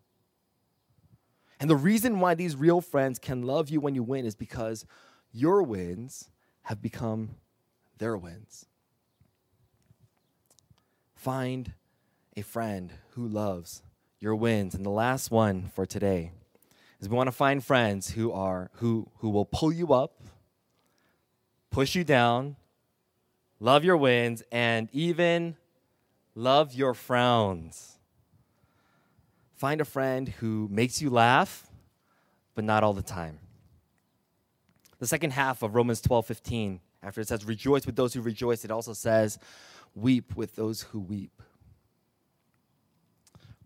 And 1.58 1.70
the 1.70 1.76
reason 1.76 2.20
why 2.20 2.34
these 2.34 2.56
real 2.56 2.80
friends 2.80 3.18
can 3.18 3.42
love 3.42 3.70
you 3.70 3.80
when 3.80 3.94
you 3.94 4.02
win 4.02 4.26
is 4.26 4.34
because 4.34 4.84
your 5.32 5.62
wins 5.62 6.30
have 6.62 6.82
become 6.82 7.36
their 7.98 8.16
wins. 8.16 8.66
Find 11.14 11.72
a 12.36 12.42
friend 12.42 12.92
who 13.10 13.26
loves 13.26 13.82
your 14.20 14.34
wins. 14.34 14.74
And 14.74 14.84
the 14.84 14.90
last 14.90 15.30
one 15.30 15.70
for 15.74 15.86
today 15.86 16.32
is 17.00 17.08
we 17.08 17.16
want 17.16 17.28
to 17.28 17.32
find 17.32 17.64
friends 17.64 18.10
who 18.10 18.32
are 18.32 18.70
who 18.74 19.08
who 19.18 19.30
will 19.30 19.46
pull 19.46 19.72
you 19.72 19.92
up 19.92 20.20
push 21.76 21.94
you 21.94 22.04
down, 22.04 22.56
love 23.60 23.84
your 23.84 23.98
wins, 23.98 24.42
and 24.50 24.88
even 24.92 25.54
love 26.34 26.72
your 26.72 26.94
frowns. 26.94 27.98
Find 29.56 29.82
a 29.82 29.84
friend 29.84 30.26
who 30.26 30.68
makes 30.70 31.02
you 31.02 31.10
laugh, 31.10 31.68
but 32.54 32.64
not 32.64 32.82
all 32.82 32.94
the 32.94 33.02
time. 33.02 33.40
The 35.00 35.06
second 35.06 35.32
half 35.32 35.62
of 35.62 35.74
Romans 35.74 36.00
12 36.00 36.24
15, 36.24 36.80
after 37.02 37.20
it 37.20 37.28
says, 37.28 37.44
Rejoice 37.44 37.84
with 37.84 37.94
those 37.94 38.14
who 38.14 38.22
rejoice, 38.22 38.64
it 38.64 38.70
also 38.70 38.94
says, 38.94 39.38
Weep 39.94 40.34
with 40.34 40.56
those 40.56 40.80
who 40.80 40.98
weep. 40.98 41.42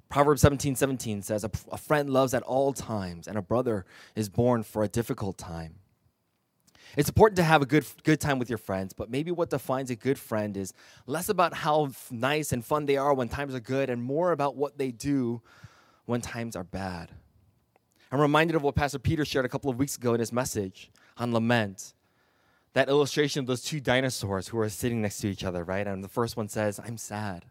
Proverbs 0.09 0.43
17 0.43 0.75
17 0.75 1.23
says, 1.23 1.45
A 1.45 1.79
friend 1.79 2.11
loves 2.11 2.35
at 2.35 2.43
all 2.43 2.73
times, 2.73 3.29
and 3.29 3.39
a 3.39 3.43
brother 3.43 3.87
is 4.17 4.29
born 4.29 4.65
for 4.65 4.83
a 4.83 4.89
difficult 4.89 5.39
time. 5.39 5.80
It's 6.97 7.09
important 7.09 7.37
to 7.37 7.43
have 7.43 7.63
a 7.63 7.67
good 7.67 7.87
good 8.03 8.21
time 8.21 8.39
with 8.39 8.49
your 8.49 8.59
friends, 8.59 8.93
but 8.93 9.11
maybe 9.11 9.31
what 9.31 9.51
defines 9.51 9.91
a 9.91 9.97
good 9.97 10.19
friend 10.19 10.57
is 10.57 10.73
less 11.07 11.29
about 11.29 11.55
how 11.55 11.91
nice 12.11 12.53
and 12.53 12.65
fun 12.65 12.87
they 12.87 12.97
are 12.97 13.15
when 13.15 13.29
times 13.29 13.55
are 13.55 13.61
good 13.61 13.91
and 13.91 14.03
more 14.03 14.33
about 14.33 14.57
what 14.57 14.79
they 14.79 14.91
do 14.91 15.41
when 16.07 16.21
times 16.21 16.57
are 16.57 16.65
bad. 16.65 17.11
I'm 18.11 18.21
reminded 18.21 18.57
of 18.57 18.63
what 18.63 18.75
Pastor 18.75 18.99
Peter 18.99 19.25
shared 19.25 19.45
a 19.45 19.49
couple 19.49 19.71
of 19.71 19.79
weeks 19.79 19.97
ago 19.97 20.15
in 20.15 20.21
his 20.21 20.33
message 20.33 20.91
on 21.17 21.33
lament. 21.33 21.95
That 22.73 22.89
illustration 22.89 23.41
of 23.41 23.47
those 23.47 23.63
two 23.63 23.81
dinosaurs 23.81 24.49
who 24.49 24.59
are 24.59 24.69
sitting 24.69 25.03
next 25.03 25.19
to 25.21 25.29
each 25.29 25.45
other, 25.45 25.65
right? 25.65 25.87
And 25.87 26.03
the 26.03 26.09
first 26.09 26.37
one 26.37 26.49
says, 26.49 26.81
I'm 26.85 26.97
sad. 26.97 27.45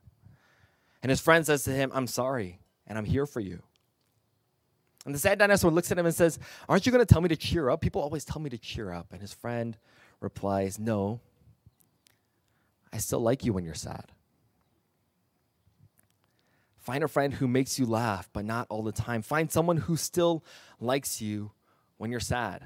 And 1.01 1.09
his 1.09 1.21
friend 1.21 1.45
says 1.45 1.63
to 1.63 1.71
him, 1.71 1.91
I'm 1.93 2.07
sorry, 2.07 2.59
and 2.87 2.97
I'm 2.97 3.05
here 3.05 3.25
for 3.25 3.39
you. 3.39 3.63
And 5.05 5.15
the 5.15 5.19
sad 5.19 5.39
dinosaur 5.39 5.71
looks 5.71 5.91
at 5.91 5.97
him 5.97 6.05
and 6.05 6.15
says, 6.15 6.39
Aren't 6.67 6.85
you 6.85 6.91
going 6.91 7.05
to 7.05 7.11
tell 7.11 7.21
me 7.21 7.29
to 7.29 7.35
cheer 7.35 7.69
up? 7.69 7.81
People 7.81 8.01
always 8.01 8.25
tell 8.25 8.41
me 8.41 8.49
to 8.49 8.57
cheer 8.57 8.91
up. 8.91 9.07
And 9.11 9.21
his 9.21 9.33
friend 9.33 9.77
replies, 10.19 10.77
No, 10.77 11.21
I 12.91 12.97
still 12.97 13.21
like 13.21 13.45
you 13.45 13.53
when 13.53 13.63
you're 13.63 13.73
sad. 13.73 14.05
Find 16.79 17.03
a 17.03 17.07
friend 17.07 17.33
who 17.33 17.47
makes 17.47 17.77
you 17.77 17.85
laugh, 17.85 18.29
but 18.33 18.45
not 18.45 18.67
all 18.69 18.81
the 18.81 18.91
time. 18.91 19.21
Find 19.21 19.51
someone 19.51 19.77
who 19.77 19.95
still 19.95 20.43
likes 20.79 21.21
you 21.21 21.51
when 21.97 22.09
you're 22.09 22.19
sad 22.19 22.63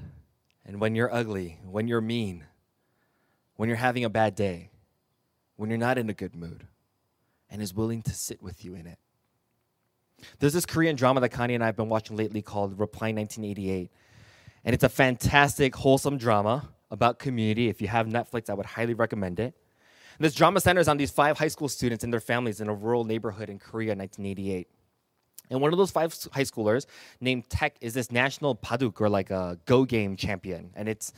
and 0.66 0.80
when 0.80 0.96
you're 0.96 1.14
ugly, 1.14 1.60
when 1.66 1.88
you're 1.88 2.02
mean, 2.02 2.46
when 3.56 3.68
you're 3.68 3.76
having 3.76 4.06
a 4.06 4.10
bad 4.10 4.36
day, 4.36 4.70
when 5.56 5.70
you're 5.70 5.78
not 5.78 5.98
in 5.98 6.10
a 6.10 6.14
good 6.14 6.36
mood, 6.36 6.68
and 7.50 7.62
is 7.62 7.74
willing 7.74 8.02
to 8.02 8.14
sit 8.14 8.42
with 8.42 8.64
you 8.64 8.76
in 8.76 8.88
it. 8.88 8.98
There's 10.40 10.54
this 10.54 10.66
Korean 10.66 10.96
drama 10.96 11.20
that 11.22 11.30
Connie 11.30 11.56
and 11.56 11.64
I 11.64 11.68
have 11.68 11.76
been 11.76 11.90
watching 11.90 12.16
lately 12.18 12.42
called 12.42 12.80
Reply 12.80 13.12
1988. 13.12 13.92
And 14.66 14.74
it's 14.74 14.84
a 14.84 14.90
fantastic, 14.90 15.76
wholesome 15.76 16.18
drama 16.18 16.70
about 16.92 17.20
community. 17.20 17.70
If 17.70 17.82
you 17.82 17.88
have 17.88 18.08
Netflix, 18.08 18.50
I 18.50 18.54
would 18.54 18.66
highly 18.66 18.94
recommend 18.94 19.40
it. 19.40 19.56
And 20.18 20.26
this 20.26 20.36
drama 20.36 20.62
centers 20.62 20.88
on 20.88 20.98
these 20.98 21.12
five 21.12 21.38
high 21.38 21.48
school 21.48 21.68
students 21.68 22.04
and 22.04 22.14
their 22.14 22.20
families 22.20 22.62
in 22.62 22.70
a 22.70 22.74
rural 22.74 23.04
neighborhood 23.04 23.50
in 23.50 23.60
Korea 23.60 23.94
in 23.94 23.98
1988. 23.98 24.68
And 25.50 25.60
one 25.60 25.74
of 25.74 25.78
those 25.78 25.92
five 25.92 26.16
high 26.32 26.44
schoolers 26.44 26.86
named 27.20 27.50
Taek 27.50 27.72
is 27.82 27.94
this 27.94 28.12
national 28.12 28.56
paduk 28.56 29.02
or 29.02 29.10
like 29.10 29.30
a 29.32 29.60
Go 29.66 29.86
game 29.86 30.16
champion. 30.16 30.72
And 30.76 30.88
it's 30.88 31.14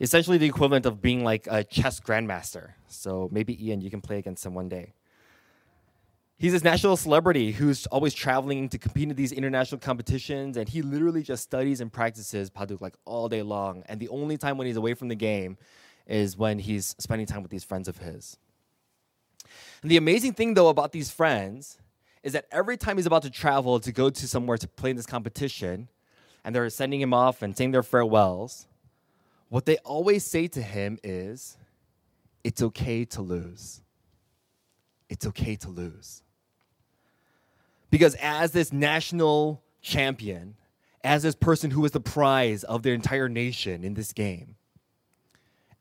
essentially 0.00 0.38
the 0.38 0.46
equivalent 0.46 0.84
of 0.86 1.00
being 1.00 1.24
like 1.24 1.46
a 1.50 1.64
chess 1.64 2.00
grandmaster. 2.00 2.72
So 2.88 3.28
maybe 3.32 3.66
Ian, 3.66 3.80
you 3.80 3.90
can 3.90 4.00
play 4.00 4.18
against 4.18 4.44
him 4.44 4.54
one 4.54 4.68
day. 4.68 4.92
He's 6.36 6.52
this 6.52 6.64
national 6.64 6.96
celebrity 6.96 7.52
who's 7.52 7.86
always 7.86 8.12
traveling 8.12 8.68
to 8.70 8.78
compete 8.78 9.08
in 9.08 9.14
these 9.14 9.30
international 9.30 9.80
competitions, 9.80 10.56
and 10.56 10.68
he 10.68 10.82
literally 10.82 11.22
just 11.22 11.44
studies 11.44 11.80
and 11.80 11.92
practices 11.92 12.50
Paduk 12.50 12.80
like 12.80 12.94
all 13.04 13.28
day 13.28 13.42
long. 13.42 13.84
And 13.86 14.00
the 14.00 14.08
only 14.08 14.36
time 14.36 14.58
when 14.58 14.66
he's 14.66 14.76
away 14.76 14.94
from 14.94 15.08
the 15.08 15.14
game 15.14 15.56
is 16.06 16.36
when 16.36 16.58
he's 16.58 16.96
spending 16.98 17.26
time 17.26 17.42
with 17.42 17.52
these 17.52 17.62
friends 17.64 17.86
of 17.86 17.98
his. 17.98 18.36
And 19.82 19.90
the 19.90 19.96
amazing 19.96 20.32
thing, 20.32 20.54
though, 20.54 20.68
about 20.68 20.90
these 20.90 21.10
friends 21.10 21.78
is 22.24 22.32
that 22.32 22.46
every 22.50 22.76
time 22.76 22.96
he's 22.96 23.06
about 23.06 23.22
to 23.22 23.30
travel 23.30 23.78
to 23.78 23.92
go 23.92 24.10
to 24.10 24.28
somewhere 24.28 24.56
to 24.56 24.66
play 24.66 24.90
in 24.90 24.96
this 24.96 25.06
competition, 25.06 25.88
and 26.44 26.54
they're 26.54 26.68
sending 26.68 27.00
him 27.00 27.14
off 27.14 27.42
and 27.42 27.56
saying 27.56 27.70
their 27.70 27.82
farewells, 27.82 28.66
what 29.50 29.66
they 29.66 29.76
always 29.78 30.24
say 30.24 30.48
to 30.48 30.60
him 30.60 30.98
is, 31.04 31.56
It's 32.42 32.60
okay 32.60 33.04
to 33.06 33.22
lose. 33.22 33.82
It's 35.08 35.26
okay 35.26 35.54
to 35.56 35.70
lose. 35.70 36.23
Because 37.94 38.16
as 38.16 38.50
this 38.50 38.72
national 38.72 39.62
champion, 39.80 40.56
as 41.04 41.22
this 41.22 41.36
person 41.36 41.70
who 41.70 41.84
is 41.84 41.92
the 41.92 42.00
prize 42.00 42.64
of 42.64 42.82
their 42.82 42.92
entire 42.92 43.28
nation 43.28 43.84
in 43.84 43.94
this 43.94 44.12
game, 44.12 44.56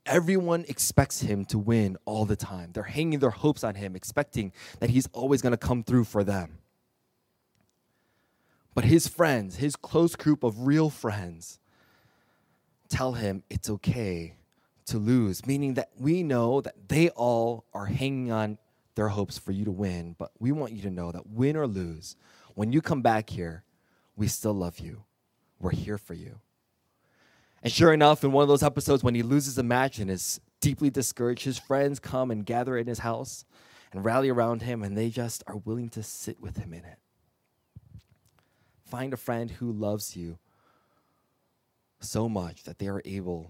everyone 0.06 0.64
expects 0.68 1.22
him 1.22 1.44
to 1.46 1.58
win 1.58 1.98
all 2.06 2.26
the 2.26 2.36
time. 2.36 2.70
They're 2.72 2.84
hanging 2.84 3.18
their 3.18 3.32
hopes 3.32 3.64
on 3.64 3.74
him, 3.74 3.96
expecting 3.96 4.54
that 4.80 4.92
he's 4.92 5.08
always 5.12 5.42
going 5.42 5.54
to 5.54 5.58
come 5.58 5.84
through 5.84 6.04
for 6.04 6.24
them. 6.24 6.60
But 8.76 8.86
his 8.86 9.08
friends, 9.08 9.56
his 9.56 9.76
close 9.76 10.16
group 10.16 10.44
of 10.44 10.68
real 10.68 10.92
friends, 10.92 11.58
tell 12.90 13.14
him 13.14 13.42
it's 13.50 13.72
okay 13.72 14.36
to 14.86 15.00
lose, 15.00 15.48
meaning 15.48 15.74
that 15.74 15.90
we 15.98 16.22
know 16.22 16.62
that 16.62 16.90
they 16.90 17.10
all 17.10 17.66
are 17.74 17.88
hanging 17.88 18.32
on 18.32 18.60
their 18.96 19.10
hopes 19.10 19.38
for 19.38 19.52
you 19.52 19.66
to 19.66 19.72
win, 19.72 20.16
but 20.18 20.32
we 20.40 20.52
want 20.52 20.74
you 20.74 20.82
to 20.84 20.90
know 20.90 21.12
that 21.12 21.28
win 21.28 21.56
or 21.56 21.68
lose, 21.68 22.16
when 22.56 22.72
you 22.72 22.82
come 22.82 23.02
back 23.02 23.30
here, 23.30 23.64
we 24.16 24.28
still 24.28 24.54
love 24.54 24.80
you. 24.80 25.04
We're 25.60 25.72
here 25.72 25.98
for 25.98 26.14
you. 26.14 26.40
And 27.64 27.72
sure 27.72 27.94
enough, 27.94 28.24
in 28.24 28.32
one 28.32 28.44
of 28.44 28.50
those 28.50 28.64
episodes 28.64 29.04
when 29.04 29.16
he 29.16 29.24
loses 29.24 29.58
a 29.58 29.64
match 29.64 29.98
and 29.98 30.12
is 30.12 30.40
deeply 30.60 30.90
discouraged, 30.90 31.46
his 31.46 31.58
friends 31.58 32.00
come 32.00 32.30
and 32.30 32.46
gather 32.46 32.78
in 32.78 32.88
his 32.88 33.00
house 33.00 33.46
and 33.92 34.04
rally 34.04 34.30
around 34.30 34.62
him, 34.62 34.84
and 34.84 34.98
they 34.98 35.10
just 35.10 35.44
are 35.48 35.58
willing 35.58 35.90
to 35.90 36.04
sit 36.04 36.40
with 36.42 36.58
him 36.58 36.74
in 36.74 36.84
it. 36.84 36.98
Find 38.86 39.14
a 39.14 39.18
friend 39.18 39.50
who 39.50 39.72
loves 39.72 40.16
you 40.16 40.38
so 42.02 42.28
much 42.28 42.64
that 42.64 42.80
they 42.80 42.88
are 42.88 43.02
able 43.06 43.50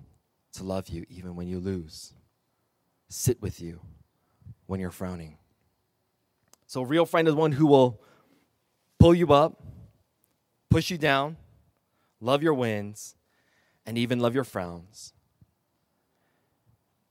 to 0.53 0.63
love 0.63 0.89
you 0.89 1.05
even 1.09 1.35
when 1.35 1.47
you 1.47 1.59
lose. 1.59 2.13
Sit 3.09 3.41
with 3.41 3.59
you 3.59 3.81
when 4.73 4.79
you're 4.79 4.89
frowning. 4.89 5.37
So, 6.65 6.81
a 6.81 6.85
real 6.85 7.05
friend 7.05 7.27
is 7.27 7.35
one 7.35 7.51
who 7.51 7.67
will 7.67 8.01
pull 8.97 9.13
you 9.13 9.31
up, 9.31 9.61
push 10.71 10.89
you 10.89 10.97
down, 10.97 11.37
love 12.19 12.41
your 12.41 12.55
wins, 12.55 13.13
and 13.85 13.99
even 13.99 14.19
love 14.19 14.33
your 14.33 14.43
frowns. 14.43 15.13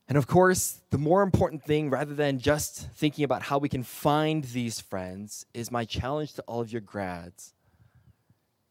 And 0.08 0.18
of 0.18 0.26
course, 0.26 0.80
the 0.90 0.98
more 0.98 1.22
important 1.22 1.62
thing, 1.62 1.88
rather 1.88 2.14
than 2.14 2.40
just 2.40 2.90
thinking 2.96 3.24
about 3.24 3.42
how 3.42 3.58
we 3.58 3.68
can 3.68 3.84
find 3.84 4.42
these 4.42 4.80
friends, 4.80 5.46
is 5.54 5.70
my 5.70 5.84
challenge 5.84 6.32
to 6.32 6.42
all 6.48 6.60
of 6.60 6.72
your 6.72 6.80
grads 6.80 7.54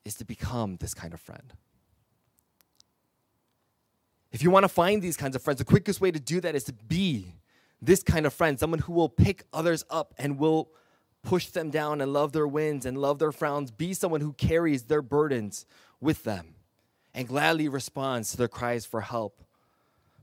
is 0.04 0.16
to 0.16 0.26
become 0.26 0.76
this 0.82 0.94
kind 0.94 1.14
of 1.14 1.22
friend. 1.22 1.54
If 4.34 4.44
you 4.44 4.52
want 4.52 4.66
to 4.66 4.68
find 4.68 5.02
these 5.02 5.16
kinds 5.16 5.38
of 5.38 5.42
friends, 5.42 5.60
the 5.60 5.64
quickest 5.64 6.02
way 6.02 6.12
to 6.12 6.20
do 6.20 6.42
that 6.42 6.56
is 6.56 6.66
to 6.66 6.74
be 6.74 7.36
this 7.82 8.04
kind 8.04 8.26
of 8.26 8.34
friend, 8.34 8.60
someone 8.60 8.80
who 8.80 8.94
will 8.94 9.10
pick 9.10 9.44
others 9.52 9.84
up 9.90 10.14
and 10.18 10.38
will 10.38 10.70
push 11.24 11.48
them 11.48 11.70
down 11.70 12.02
and 12.02 12.14
love 12.14 12.32
their 12.32 12.48
wins 12.48 12.86
and 12.86 12.98
love 12.98 13.20
their 13.20 13.32
frowns. 13.32 13.72
Be 13.72 13.94
someone 13.94 14.22
who 14.22 14.34
carries 14.34 14.84
their 14.84 15.02
burdens 15.02 15.66
with 16.00 16.24
them 16.24 16.56
and 17.14 17.28
gladly 17.28 17.68
responds 17.68 18.32
to 18.32 18.38
their 18.38 18.48
cries 18.48 18.86
for 18.86 19.02
help. 19.02 19.44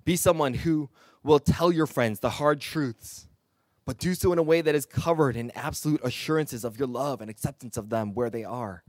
Be 0.04 0.16
someone 0.16 0.54
who 0.54 0.88
will 1.22 1.38
tell 1.38 1.70
your 1.70 1.86
friends 1.86 2.20
the 2.20 2.30
hard 2.30 2.60
truths, 2.60 3.28
but 3.84 3.98
do 3.98 4.14
so 4.14 4.32
in 4.32 4.38
a 4.38 4.42
way 4.42 4.60
that 4.60 4.74
is 4.74 4.86
covered 4.86 5.36
in 5.36 5.50
absolute 5.52 6.00
assurances 6.02 6.64
of 6.64 6.78
your 6.78 6.88
love 6.88 7.20
and 7.20 7.30
acceptance 7.30 7.76
of 7.76 7.90
them 7.90 8.14
where 8.14 8.30
they 8.30 8.44
are. 8.44 8.82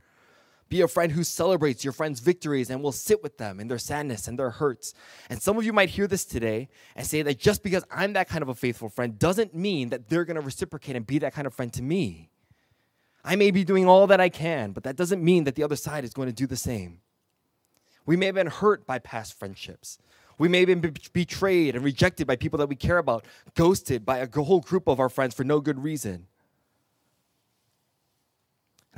Be 0.69 0.81
a 0.81 0.87
friend 0.87 1.11
who 1.11 1.23
celebrates 1.23 1.83
your 1.83 1.93
friends' 1.93 2.19
victories 2.19 2.69
and 2.69 2.83
will 2.83 2.91
sit 2.91 3.23
with 3.23 3.39
them 3.39 3.59
in 3.59 3.67
their 3.67 3.79
sadness 3.79 4.27
and 4.27 4.37
their 4.37 4.51
hurts. 4.51 4.93
And 5.29 5.41
some 5.41 5.57
of 5.57 5.65
you 5.65 5.73
might 5.73 5.89
hear 5.89 6.07
this 6.07 6.25
today 6.25 6.69
and 6.95 7.05
say 7.05 7.23
that 7.23 7.39
just 7.39 7.63
because 7.63 7.83
I'm 7.89 8.13
that 8.13 8.29
kind 8.29 8.43
of 8.43 8.49
a 8.49 8.55
faithful 8.55 8.89
friend 8.89 9.17
doesn't 9.17 9.55
mean 9.55 9.89
that 9.89 10.09
they're 10.09 10.25
going 10.25 10.35
to 10.35 10.41
reciprocate 10.41 10.95
and 10.95 11.07
be 11.07 11.17
that 11.19 11.33
kind 11.33 11.47
of 11.47 11.55
friend 11.55 11.73
to 11.73 11.81
me. 11.81 12.29
I 13.23 13.35
may 13.35 13.51
be 13.51 13.63
doing 13.63 13.87
all 13.87 14.07
that 14.07 14.21
I 14.21 14.29
can, 14.29 14.71
but 14.71 14.83
that 14.83 14.95
doesn't 14.95 15.23
mean 15.23 15.43
that 15.45 15.55
the 15.55 15.63
other 15.63 15.75
side 15.75 16.03
is 16.03 16.13
going 16.13 16.29
to 16.29 16.33
do 16.33 16.47
the 16.47 16.55
same. 16.55 17.01
We 18.05 18.15
may 18.15 18.27
have 18.27 18.35
been 18.35 18.47
hurt 18.47 18.85
by 18.85 18.99
past 18.99 19.37
friendships. 19.37 19.97
We 20.37 20.47
may 20.47 20.59
have 20.59 20.67
been 20.67 20.93
betrayed 21.13 21.75
and 21.75 21.83
rejected 21.83 22.25
by 22.27 22.37
people 22.37 22.57
that 22.59 22.69
we 22.69 22.75
care 22.75 22.97
about, 22.97 23.25
ghosted 23.55 24.05
by 24.05 24.19
a 24.19 24.29
whole 24.41 24.61
group 24.61 24.87
of 24.87 24.99
our 24.99 25.09
friends 25.09 25.35
for 25.35 25.43
no 25.43 25.59
good 25.59 25.83
reason. 25.83 26.27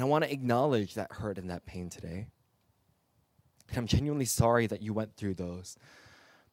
And 0.02 0.08
I 0.08 0.10
want 0.10 0.24
to 0.24 0.34
acknowledge 0.34 0.96
that 0.96 1.12
hurt 1.12 1.38
and 1.38 1.52
that 1.52 1.68
pain 1.68 1.88
today. 1.88 2.26
And 3.70 3.78
I'm 3.78 3.86
genuinely 3.86 4.26
sorry 4.26 4.66
that 4.66 4.82
you 4.82 4.94
went 4.94 5.16
through 5.16 5.36
those 5.36 5.78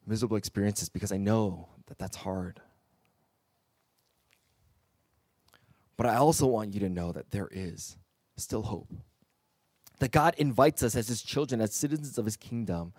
miserable 0.07 0.37
experiences 0.37 0.91
because 0.91 1.13
I 1.13 1.17
know 1.17 1.71
that 1.87 1.97
that's 1.97 2.19
hard. 2.19 2.61
But 5.97 6.05
I 6.05 6.17
also 6.17 6.47
want 6.47 6.75
you 6.75 6.81
to 6.81 6.91
know 6.91 7.11
that 7.13 7.31
there 7.31 7.49
is 7.51 7.97
still 8.37 8.65
hope. 8.65 8.93
That 10.01 10.13
God 10.13 10.35
invites 10.37 10.83
us 10.83 10.95
as 10.95 11.09
His 11.09 11.23
children, 11.23 11.63
as 11.63 11.73
citizens 11.73 12.19
of 12.19 12.27
His 12.27 12.37
kingdom, 12.37 12.93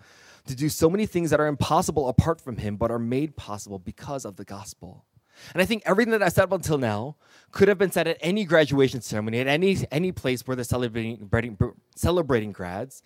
to 0.46 0.56
do 0.56 0.68
so 0.68 0.90
many 0.90 1.06
things 1.06 1.30
that 1.30 1.38
are 1.38 1.46
impossible 1.46 2.08
apart 2.08 2.40
from 2.40 2.56
Him, 2.56 2.74
but 2.74 2.90
are 2.90 2.98
made 2.98 3.36
possible 3.36 3.78
because 3.78 4.24
of 4.24 4.34
the 4.34 4.44
gospel. 4.44 5.04
And 5.52 5.62
I 5.62 5.64
think 5.64 5.82
everything 5.86 6.12
that 6.12 6.22
I 6.22 6.28
said 6.28 6.44
up 6.44 6.52
until 6.52 6.78
now 6.78 7.16
could 7.50 7.68
have 7.68 7.78
been 7.78 7.90
said 7.90 8.06
at 8.06 8.18
any 8.20 8.44
graduation 8.44 9.00
ceremony, 9.00 9.40
at 9.40 9.46
any, 9.46 9.78
any 9.90 10.12
place 10.12 10.46
where 10.46 10.54
they're 10.54 10.64
celebrating, 10.64 11.28
celebrating 11.96 12.52
grads. 12.52 13.02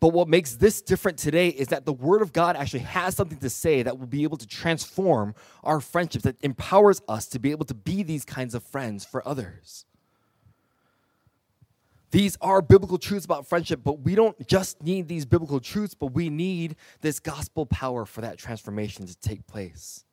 But 0.00 0.08
what 0.08 0.28
makes 0.28 0.56
this 0.56 0.82
different 0.82 1.18
today 1.18 1.48
is 1.48 1.68
that 1.68 1.86
the 1.86 1.92
Word 1.92 2.20
of 2.20 2.32
God 2.32 2.56
actually 2.56 2.80
has 2.80 3.16
something 3.16 3.38
to 3.38 3.50
say 3.50 3.82
that 3.82 3.98
will 3.98 4.06
be 4.06 4.22
able 4.24 4.36
to 4.36 4.46
transform 4.46 5.34
our 5.62 5.80
friendships, 5.80 6.24
that 6.24 6.36
empowers 6.42 7.00
us 7.08 7.26
to 7.28 7.38
be 7.38 7.50
able 7.52 7.64
to 7.66 7.74
be 7.74 8.02
these 8.02 8.24
kinds 8.24 8.54
of 8.54 8.62
friends 8.62 9.04
for 9.04 9.26
others. 9.26 9.84
These 12.10 12.36
are 12.40 12.62
biblical 12.62 12.98
truths 12.98 13.24
about 13.24 13.46
friendship, 13.48 13.80
but 13.82 14.00
we 14.00 14.14
don't 14.14 14.46
just 14.46 14.80
need 14.82 15.08
these 15.08 15.24
biblical 15.24 15.58
truths, 15.58 15.94
but 15.94 16.12
we 16.12 16.30
need 16.30 16.76
this 17.00 17.18
gospel 17.18 17.66
power 17.66 18.04
for 18.04 18.20
that 18.20 18.38
transformation 18.38 19.04
to 19.06 19.18
take 19.18 19.46
place. 19.48 20.04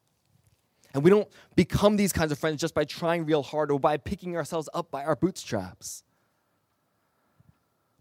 And 0.93 1.03
we 1.03 1.09
don't 1.09 1.27
become 1.55 1.95
these 1.95 2.11
kinds 2.11 2.31
of 2.31 2.39
friends 2.39 2.59
just 2.59 2.73
by 2.73 2.83
trying 2.83 3.25
real 3.25 3.43
hard 3.43 3.71
or 3.71 3.79
by 3.79 3.97
picking 3.97 4.35
ourselves 4.35 4.69
up 4.73 4.91
by 4.91 5.03
our 5.03 5.15
bootstraps. 5.15 6.03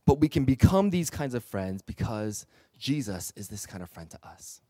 But 0.06 0.18
we 0.20 0.28
can 0.28 0.44
become 0.44 0.90
these 0.90 1.10
kinds 1.10 1.34
of 1.34 1.44
friends 1.44 1.82
because 1.82 2.46
Jesus 2.78 3.32
is 3.36 3.48
this 3.48 3.66
kind 3.66 3.82
of 3.82 3.90
friend 3.90 4.10
to 4.10 4.18
us. 4.26 4.60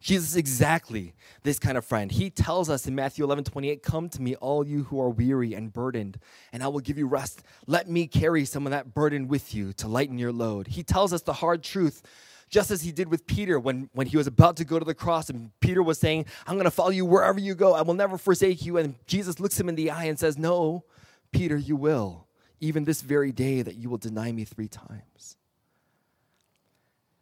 Jesus 0.00 0.30
is 0.30 0.36
exactly 0.36 1.14
this 1.42 1.58
kind 1.58 1.76
of 1.76 1.84
friend. 1.84 2.12
He 2.12 2.30
tells 2.30 2.70
us 2.70 2.86
in 2.86 2.94
Matthew 2.94 3.24
11 3.24 3.44
28, 3.44 3.82
Come 3.82 4.08
to 4.10 4.22
me, 4.22 4.36
all 4.36 4.66
you 4.66 4.84
who 4.84 5.00
are 5.00 5.10
weary 5.10 5.54
and 5.54 5.72
burdened, 5.72 6.18
and 6.52 6.62
I 6.62 6.68
will 6.68 6.80
give 6.80 6.98
you 6.98 7.06
rest. 7.06 7.42
Let 7.66 7.88
me 7.88 8.06
carry 8.06 8.44
some 8.44 8.66
of 8.66 8.70
that 8.70 8.94
burden 8.94 9.26
with 9.26 9.54
you 9.54 9.72
to 9.74 9.88
lighten 9.88 10.18
your 10.18 10.32
load. 10.32 10.68
He 10.68 10.82
tells 10.82 11.12
us 11.12 11.22
the 11.22 11.32
hard 11.32 11.64
truth, 11.64 12.02
just 12.48 12.70
as 12.70 12.82
he 12.82 12.92
did 12.92 13.08
with 13.08 13.26
Peter 13.26 13.58
when, 13.58 13.90
when 13.92 14.06
he 14.06 14.16
was 14.16 14.26
about 14.26 14.56
to 14.56 14.64
go 14.64 14.78
to 14.78 14.84
the 14.84 14.94
cross, 14.94 15.28
and 15.30 15.50
Peter 15.60 15.82
was 15.82 15.98
saying, 15.98 16.26
I'm 16.46 16.54
going 16.54 16.64
to 16.64 16.70
follow 16.70 16.90
you 16.90 17.04
wherever 17.04 17.38
you 17.38 17.54
go. 17.54 17.74
I 17.74 17.82
will 17.82 17.94
never 17.94 18.18
forsake 18.18 18.64
you. 18.64 18.78
And 18.78 18.94
Jesus 19.06 19.40
looks 19.40 19.58
him 19.58 19.68
in 19.68 19.74
the 19.74 19.90
eye 19.90 20.04
and 20.04 20.18
says, 20.18 20.38
No, 20.38 20.84
Peter, 21.32 21.56
you 21.56 21.76
will, 21.76 22.26
even 22.60 22.84
this 22.84 23.02
very 23.02 23.32
day 23.32 23.62
that 23.62 23.76
you 23.76 23.90
will 23.90 23.98
deny 23.98 24.32
me 24.32 24.44
three 24.44 24.68
times. 24.68 25.36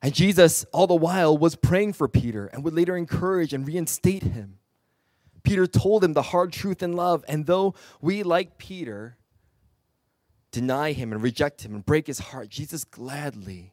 And 0.02 0.14
Jesus, 0.14 0.64
all 0.72 0.86
the 0.86 0.94
while, 0.94 1.36
was 1.36 1.56
praying 1.56 1.94
for 1.94 2.06
Peter 2.06 2.46
and 2.46 2.62
would 2.62 2.74
later 2.74 2.96
encourage 2.96 3.52
and 3.52 3.66
reinstate 3.66 4.22
him. 4.22 4.58
Peter 5.42 5.66
told 5.66 6.02
him 6.02 6.12
the 6.12 6.22
hard 6.22 6.52
truth 6.52 6.82
in 6.82 6.92
love, 6.92 7.24
and 7.28 7.46
though 7.46 7.74
we, 8.00 8.22
like 8.22 8.58
Peter, 8.58 9.16
deny 10.50 10.92
him 10.92 11.12
and 11.12 11.22
reject 11.22 11.64
him 11.64 11.74
and 11.74 11.86
break 11.86 12.06
his 12.06 12.18
heart, 12.18 12.48
Jesus 12.48 12.82
gladly, 12.82 13.72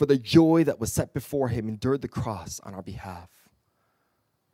for 0.00 0.06
the 0.06 0.16
joy 0.16 0.64
that 0.64 0.80
was 0.80 0.90
set 0.90 1.12
before 1.12 1.48
him, 1.48 1.68
endured 1.68 2.00
the 2.00 2.08
cross 2.08 2.58
on 2.64 2.74
our 2.74 2.80
behalf. 2.80 3.28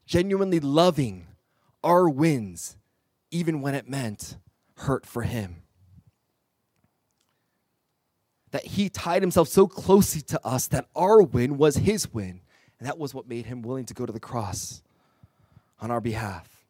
Genuinely 0.04 0.58
loving 0.58 1.28
our 1.84 2.08
wins, 2.08 2.76
even 3.30 3.62
when 3.62 3.76
it 3.76 3.88
meant 3.88 4.38
hurt 4.78 5.06
for 5.06 5.22
him 5.22 5.62
that 8.50 8.64
he 8.64 8.88
tied 8.88 9.22
himself 9.22 9.46
so 9.46 9.68
closely 9.68 10.20
to 10.22 10.44
us 10.44 10.66
that 10.66 10.88
our 10.96 11.22
win 11.22 11.58
was 11.58 11.76
his 11.76 12.12
win. 12.12 12.40
And 12.80 12.88
that 12.88 12.98
was 12.98 13.14
what 13.14 13.28
made 13.28 13.46
him 13.46 13.62
willing 13.62 13.84
to 13.84 13.94
go 13.94 14.04
to 14.04 14.12
the 14.12 14.18
cross 14.18 14.82
on 15.78 15.92
our 15.92 16.00
behalf. 16.00 16.64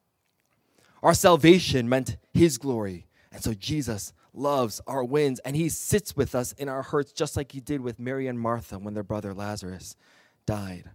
Our 1.02 1.14
salvation 1.14 1.88
meant 1.88 2.18
his 2.34 2.58
glory. 2.58 3.06
And 3.32 3.42
so 3.42 3.54
Jesus 3.54 4.12
loves 4.36 4.80
our 4.86 5.02
wins 5.02 5.40
and 5.40 5.56
he 5.56 5.68
sits 5.68 6.16
with 6.16 6.34
us 6.34 6.52
in 6.52 6.68
our 6.68 6.82
hurts, 6.82 7.12
just 7.12 7.36
like 7.36 7.52
he 7.52 7.60
did 7.60 7.80
with 7.80 7.98
Mary 7.98 8.26
and 8.26 8.38
Martha 8.38 8.78
when 8.78 8.94
their 8.94 9.02
brother 9.02 9.34
Lazarus 9.34 9.96
died. 10.44 10.90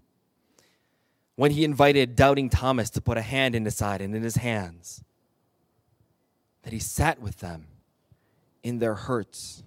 When 1.35 1.51
he 1.51 1.63
invited 1.63 2.15
doubting 2.15 2.49
Thomas 2.49 2.89
to 2.91 3.01
put 3.01 3.17
a 3.17 3.21
hand 3.21 3.55
in 3.55 3.65
his 3.65 3.75
side 3.75 4.01
and 4.01 4.15
in 4.15 4.23
his 4.23 4.35
hands, 4.35 5.03
that 6.63 6.73
he 6.73 6.79
sat 6.79 7.19
with 7.19 7.37
them 7.37 7.67
in 8.63 8.79
their 8.79 8.93
hurts 8.93 9.63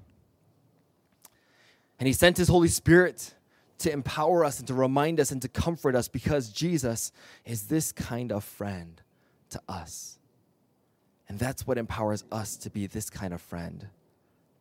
and 1.99 2.07
He 2.07 2.13
sent 2.13 2.37
His 2.37 2.49
Holy 2.49 2.69
Spirit 2.69 3.35
to 3.79 3.93
empower 3.93 4.45
us 4.45 4.59
and 4.59 4.69
to 4.69 4.75
remind 4.75 5.21
us 5.21 5.31
and 5.31 5.41
to 5.43 5.49
comfort 5.49 5.95
us 5.95 6.09
because 6.09 6.49
Jesus 6.49 7.13
is 7.45 7.69
this 7.69 7.93
kind 7.93 8.33
of 8.33 8.45
friend 8.45 9.01
to 9.51 9.61
us. 9.69 10.19
And 11.29 11.39
that's 11.39 11.67
what 11.67 11.79
empowers 11.79 12.25
us 12.31 12.57
to 12.59 12.71
be 12.71 12.87
this 12.87 13.09
kind 13.11 13.33
of 13.33 13.41
friend 13.41 13.89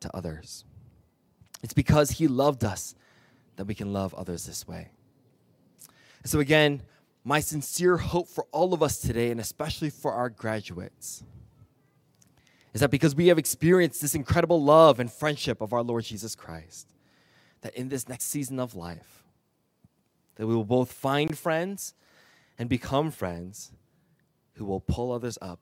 to 0.00 0.16
others. 0.16 0.64
It's 1.62 1.74
because 1.74 2.12
He 2.12 2.28
loved 2.28 2.64
us 2.64 2.94
that 3.56 3.66
we 3.66 3.74
can 3.74 3.92
love 3.92 4.14
others 4.14 4.46
this 4.46 4.66
way. 4.66 4.90
And 6.22 6.30
so, 6.30 6.40
again, 6.40 6.82
my 7.24 7.40
sincere 7.40 7.96
hope 7.96 8.28
for 8.28 8.46
all 8.52 8.74
of 8.74 8.82
us 8.82 8.98
today, 8.98 9.30
and 9.30 9.40
especially 9.40 9.90
for 9.90 10.12
our 10.12 10.28
graduates, 10.28 11.22
is 12.74 12.80
that 12.80 12.90
because 12.90 13.14
we 13.14 13.28
have 13.28 13.38
experienced 13.38 14.02
this 14.02 14.14
incredible 14.14 14.62
love 14.62 15.00
and 15.00 15.10
friendship 15.10 15.60
of 15.60 15.72
our 15.72 15.82
Lord 15.82 16.04
Jesus 16.04 16.34
Christ, 16.34 16.92
that 17.62 17.74
in 17.74 17.88
this 17.88 18.08
next 18.08 18.24
season 18.24 18.58
of 18.58 18.74
life, 18.74 19.24
that 20.34 20.46
we 20.46 20.54
will 20.54 20.64
both 20.64 20.92
find 20.92 21.38
friends 21.38 21.94
and 22.58 22.68
become 22.68 23.10
friends 23.10 23.72
who 24.54 24.64
will 24.64 24.80
pull 24.80 25.12
others 25.12 25.38
up, 25.40 25.60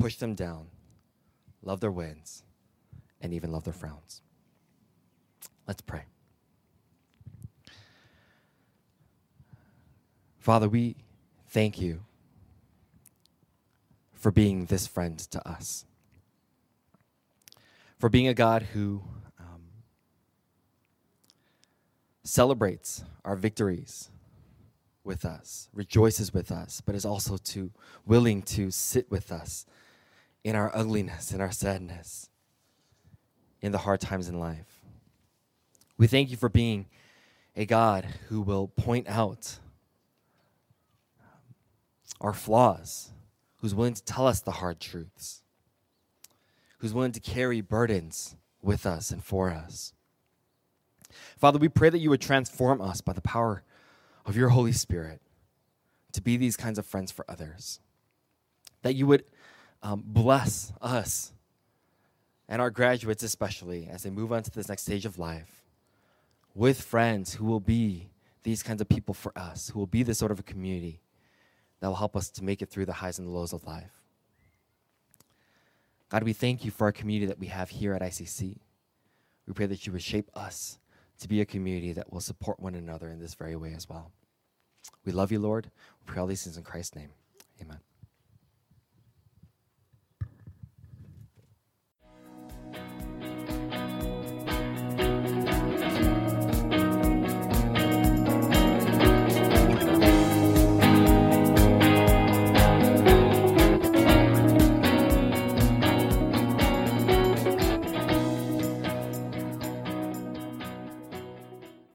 push 0.00 0.16
them 0.16 0.34
down, 0.34 0.66
love 1.62 1.80
their 1.80 1.90
wins, 1.90 2.42
and 3.20 3.34
even 3.34 3.52
love 3.52 3.64
their 3.64 3.74
frowns. 3.74 4.22
Let's 5.68 5.82
pray. 5.82 6.04
Father, 10.38 10.70
we 10.70 10.96
thank 11.48 11.78
you 11.78 12.00
for 14.14 14.30
being 14.30 14.64
this 14.64 14.86
friend 14.86 15.18
to 15.18 15.46
us, 15.46 15.84
for 17.98 18.08
being 18.08 18.26
a 18.26 18.34
God 18.34 18.62
who 18.72 19.02
um, 19.38 19.62
celebrates 22.24 23.04
our 23.22 23.36
victories 23.36 24.10
with 25.04 25.26
us, 25.26 25.68
rejoices 25.74 26.32
with 26.32 26.50
us, 26.50 26.80
but 26.80 26.94
is 26.94 27.04
also 27.04 27.36
to 27.36 27.70
willing 28.06 28.40
to 28.42 28.70
sit 28.70 29.10
with 29.10 29.30
us 29.30 29.66
in 30.42 30.56
our 30.56 30.70
ugliness, 30.74 31.32
in 31.32 31.40
our 31.40 31.50
sadness, 31.52 32.30
in 33.60 33.72
the 33.72 33.78
hard 33.78 34.00
times 34.00 34.28
in 34.28 34.38
life. 34.38 34.80
We 35.96 36.06
thank 36.06 36.30
you 36.30 36.36
for 36.36 36.48
being 36.48 36.86
a 37.56 37.66
God 37.66 38.06
who 38.28 38.40
will 38.40 38.68
point 38.68 39.06
out 39.08 39.58
um, 41.20 41.54
our 42.20 42.32
flaws, 42.32 43.10
who's 43.60 43.74
willing 43.74 43.94
to 43.94 44.04
tell 44.04 44.26
us 44.26 44.40
the 44.40 44.52
hard 44.52 44.80
truths, 44.80 45.42
who's 46.78 46.94
willing 46.94 47.12
to 47.12 47.20
carry 47.20 47.60
burdens 47.60 48.36
with 48.62 48.86
us 48.86 49.10
and 49.10 49.22
for 49.22 49.50
us. 49.50 49.92
Father, 51.36 51.58
we 51.58 51.68
pray 51.68 51.90
that 51.90 51.98
you 51.98 52.10
would 52.10 52.20
transform 52.20 52.80
us 52.80 53.00
by 53.00 53.12
the 53.12 53.20
power 53.20 53.62
of 54.24 54.36
your 54.36 54.50
Holy 54.50 54.72
Spirit 54.72 55.20
to 56.12 56.22
be 56.22 56.36
these 56.36 56.56
kinds 56.56 56.78
of 56.78 56.86
friends 56.86 57.10
for 57.10 57.24
others. 57.28 57.80
That 58.82 58.94
you 58.94 59.06
would 59.06 59.24
um, 59.82 60.02
bless 60.06 60.72
us 60.80 61.32
and 62.50 62.60
our 62.60 62.70
graduates, 62.70 63.22
especially, 63.22 63.88
as 63.90 64.02
they 64.02 64.10
move 64.10 64.32
on 64.32 64.42
to 64.42 64.50
this 64.50 64.68
next 64.68 64.82
stage 64.82 65.06
of 65.06 65.18
life, 65.20 65.62
with 66.52 66.82
friends 66.82 67.34
who 67.34 67.44
will 67.44 67.60
be 67.60 68.10
these 68.42 68.62
kinds 68.62 68.80
of 68.80 68.88
people 68.88 69.14
for 69.14 69.32
us, 69.38 69.70
who 69.70 69.78
will 69.78 69.86
be 69.86 70.02
this 70.02 70.18
sort 70.18 70.32
of 70.32 70.40
a 70.40 70.42
community 70.42 71.00
that 71.78 71.86
will 71.86 71.94
help 71.94 72.16
us 72.16 72.28
to 72.30 72.44
make 72.44 72.60
it 72.60 72.68
through 72.68 72.86
the 72.86 72.94
highs 72.94 73.20
and 73.20 73.28
the 73.28 73.32
lows 73.32 73.52
of 73.52 73.64
life. 73.64 73.92
God, 76.08 76.24
we 76.24 76.32
thank 76.32 76.64
you 76.64 76.72
for 76.72 76.86
our 76.86 76.92
community 76.92 77.26
that 77.26 77.38
we 77.38 77.46
have 77.46 77.70
here 77.70 77.94
at 77.94 78.02
ICC. 78.02 78.58
We 79.46 79.54
pray 79.54 79.66
that 79.66 79.86
you 79.86 79.92
would 79.92 80.02
shape 80.02 80.28
us 80.34 80.78
to 81.20 81.28
be 81.28 81.40
a 81.40 81.44
community 81.44 81.92
that 81.92 82.12
will 82.12 82.20
support 82.20 82.58
one 82.58 82.74
another 82.74 83.08
in 83.10 83.20
this 83.20 83.34
very 83.34 83.54
way 83.54 83.74
as 83.74 83.88
well. 83.88 84.10
We 85.04 85.12
love 85.12 85.30
you, 85.30 85.38
Lord. 85.38 85.70
We 86.00 86.12
pray 86.12 86.20
all 86.20 86.26
these 86.26 86.42
things 86.42 86.56
in 86.56 86.64
Christ's 86.64 86.96
name. 86.96 87.10
Amen. 87.62 87.78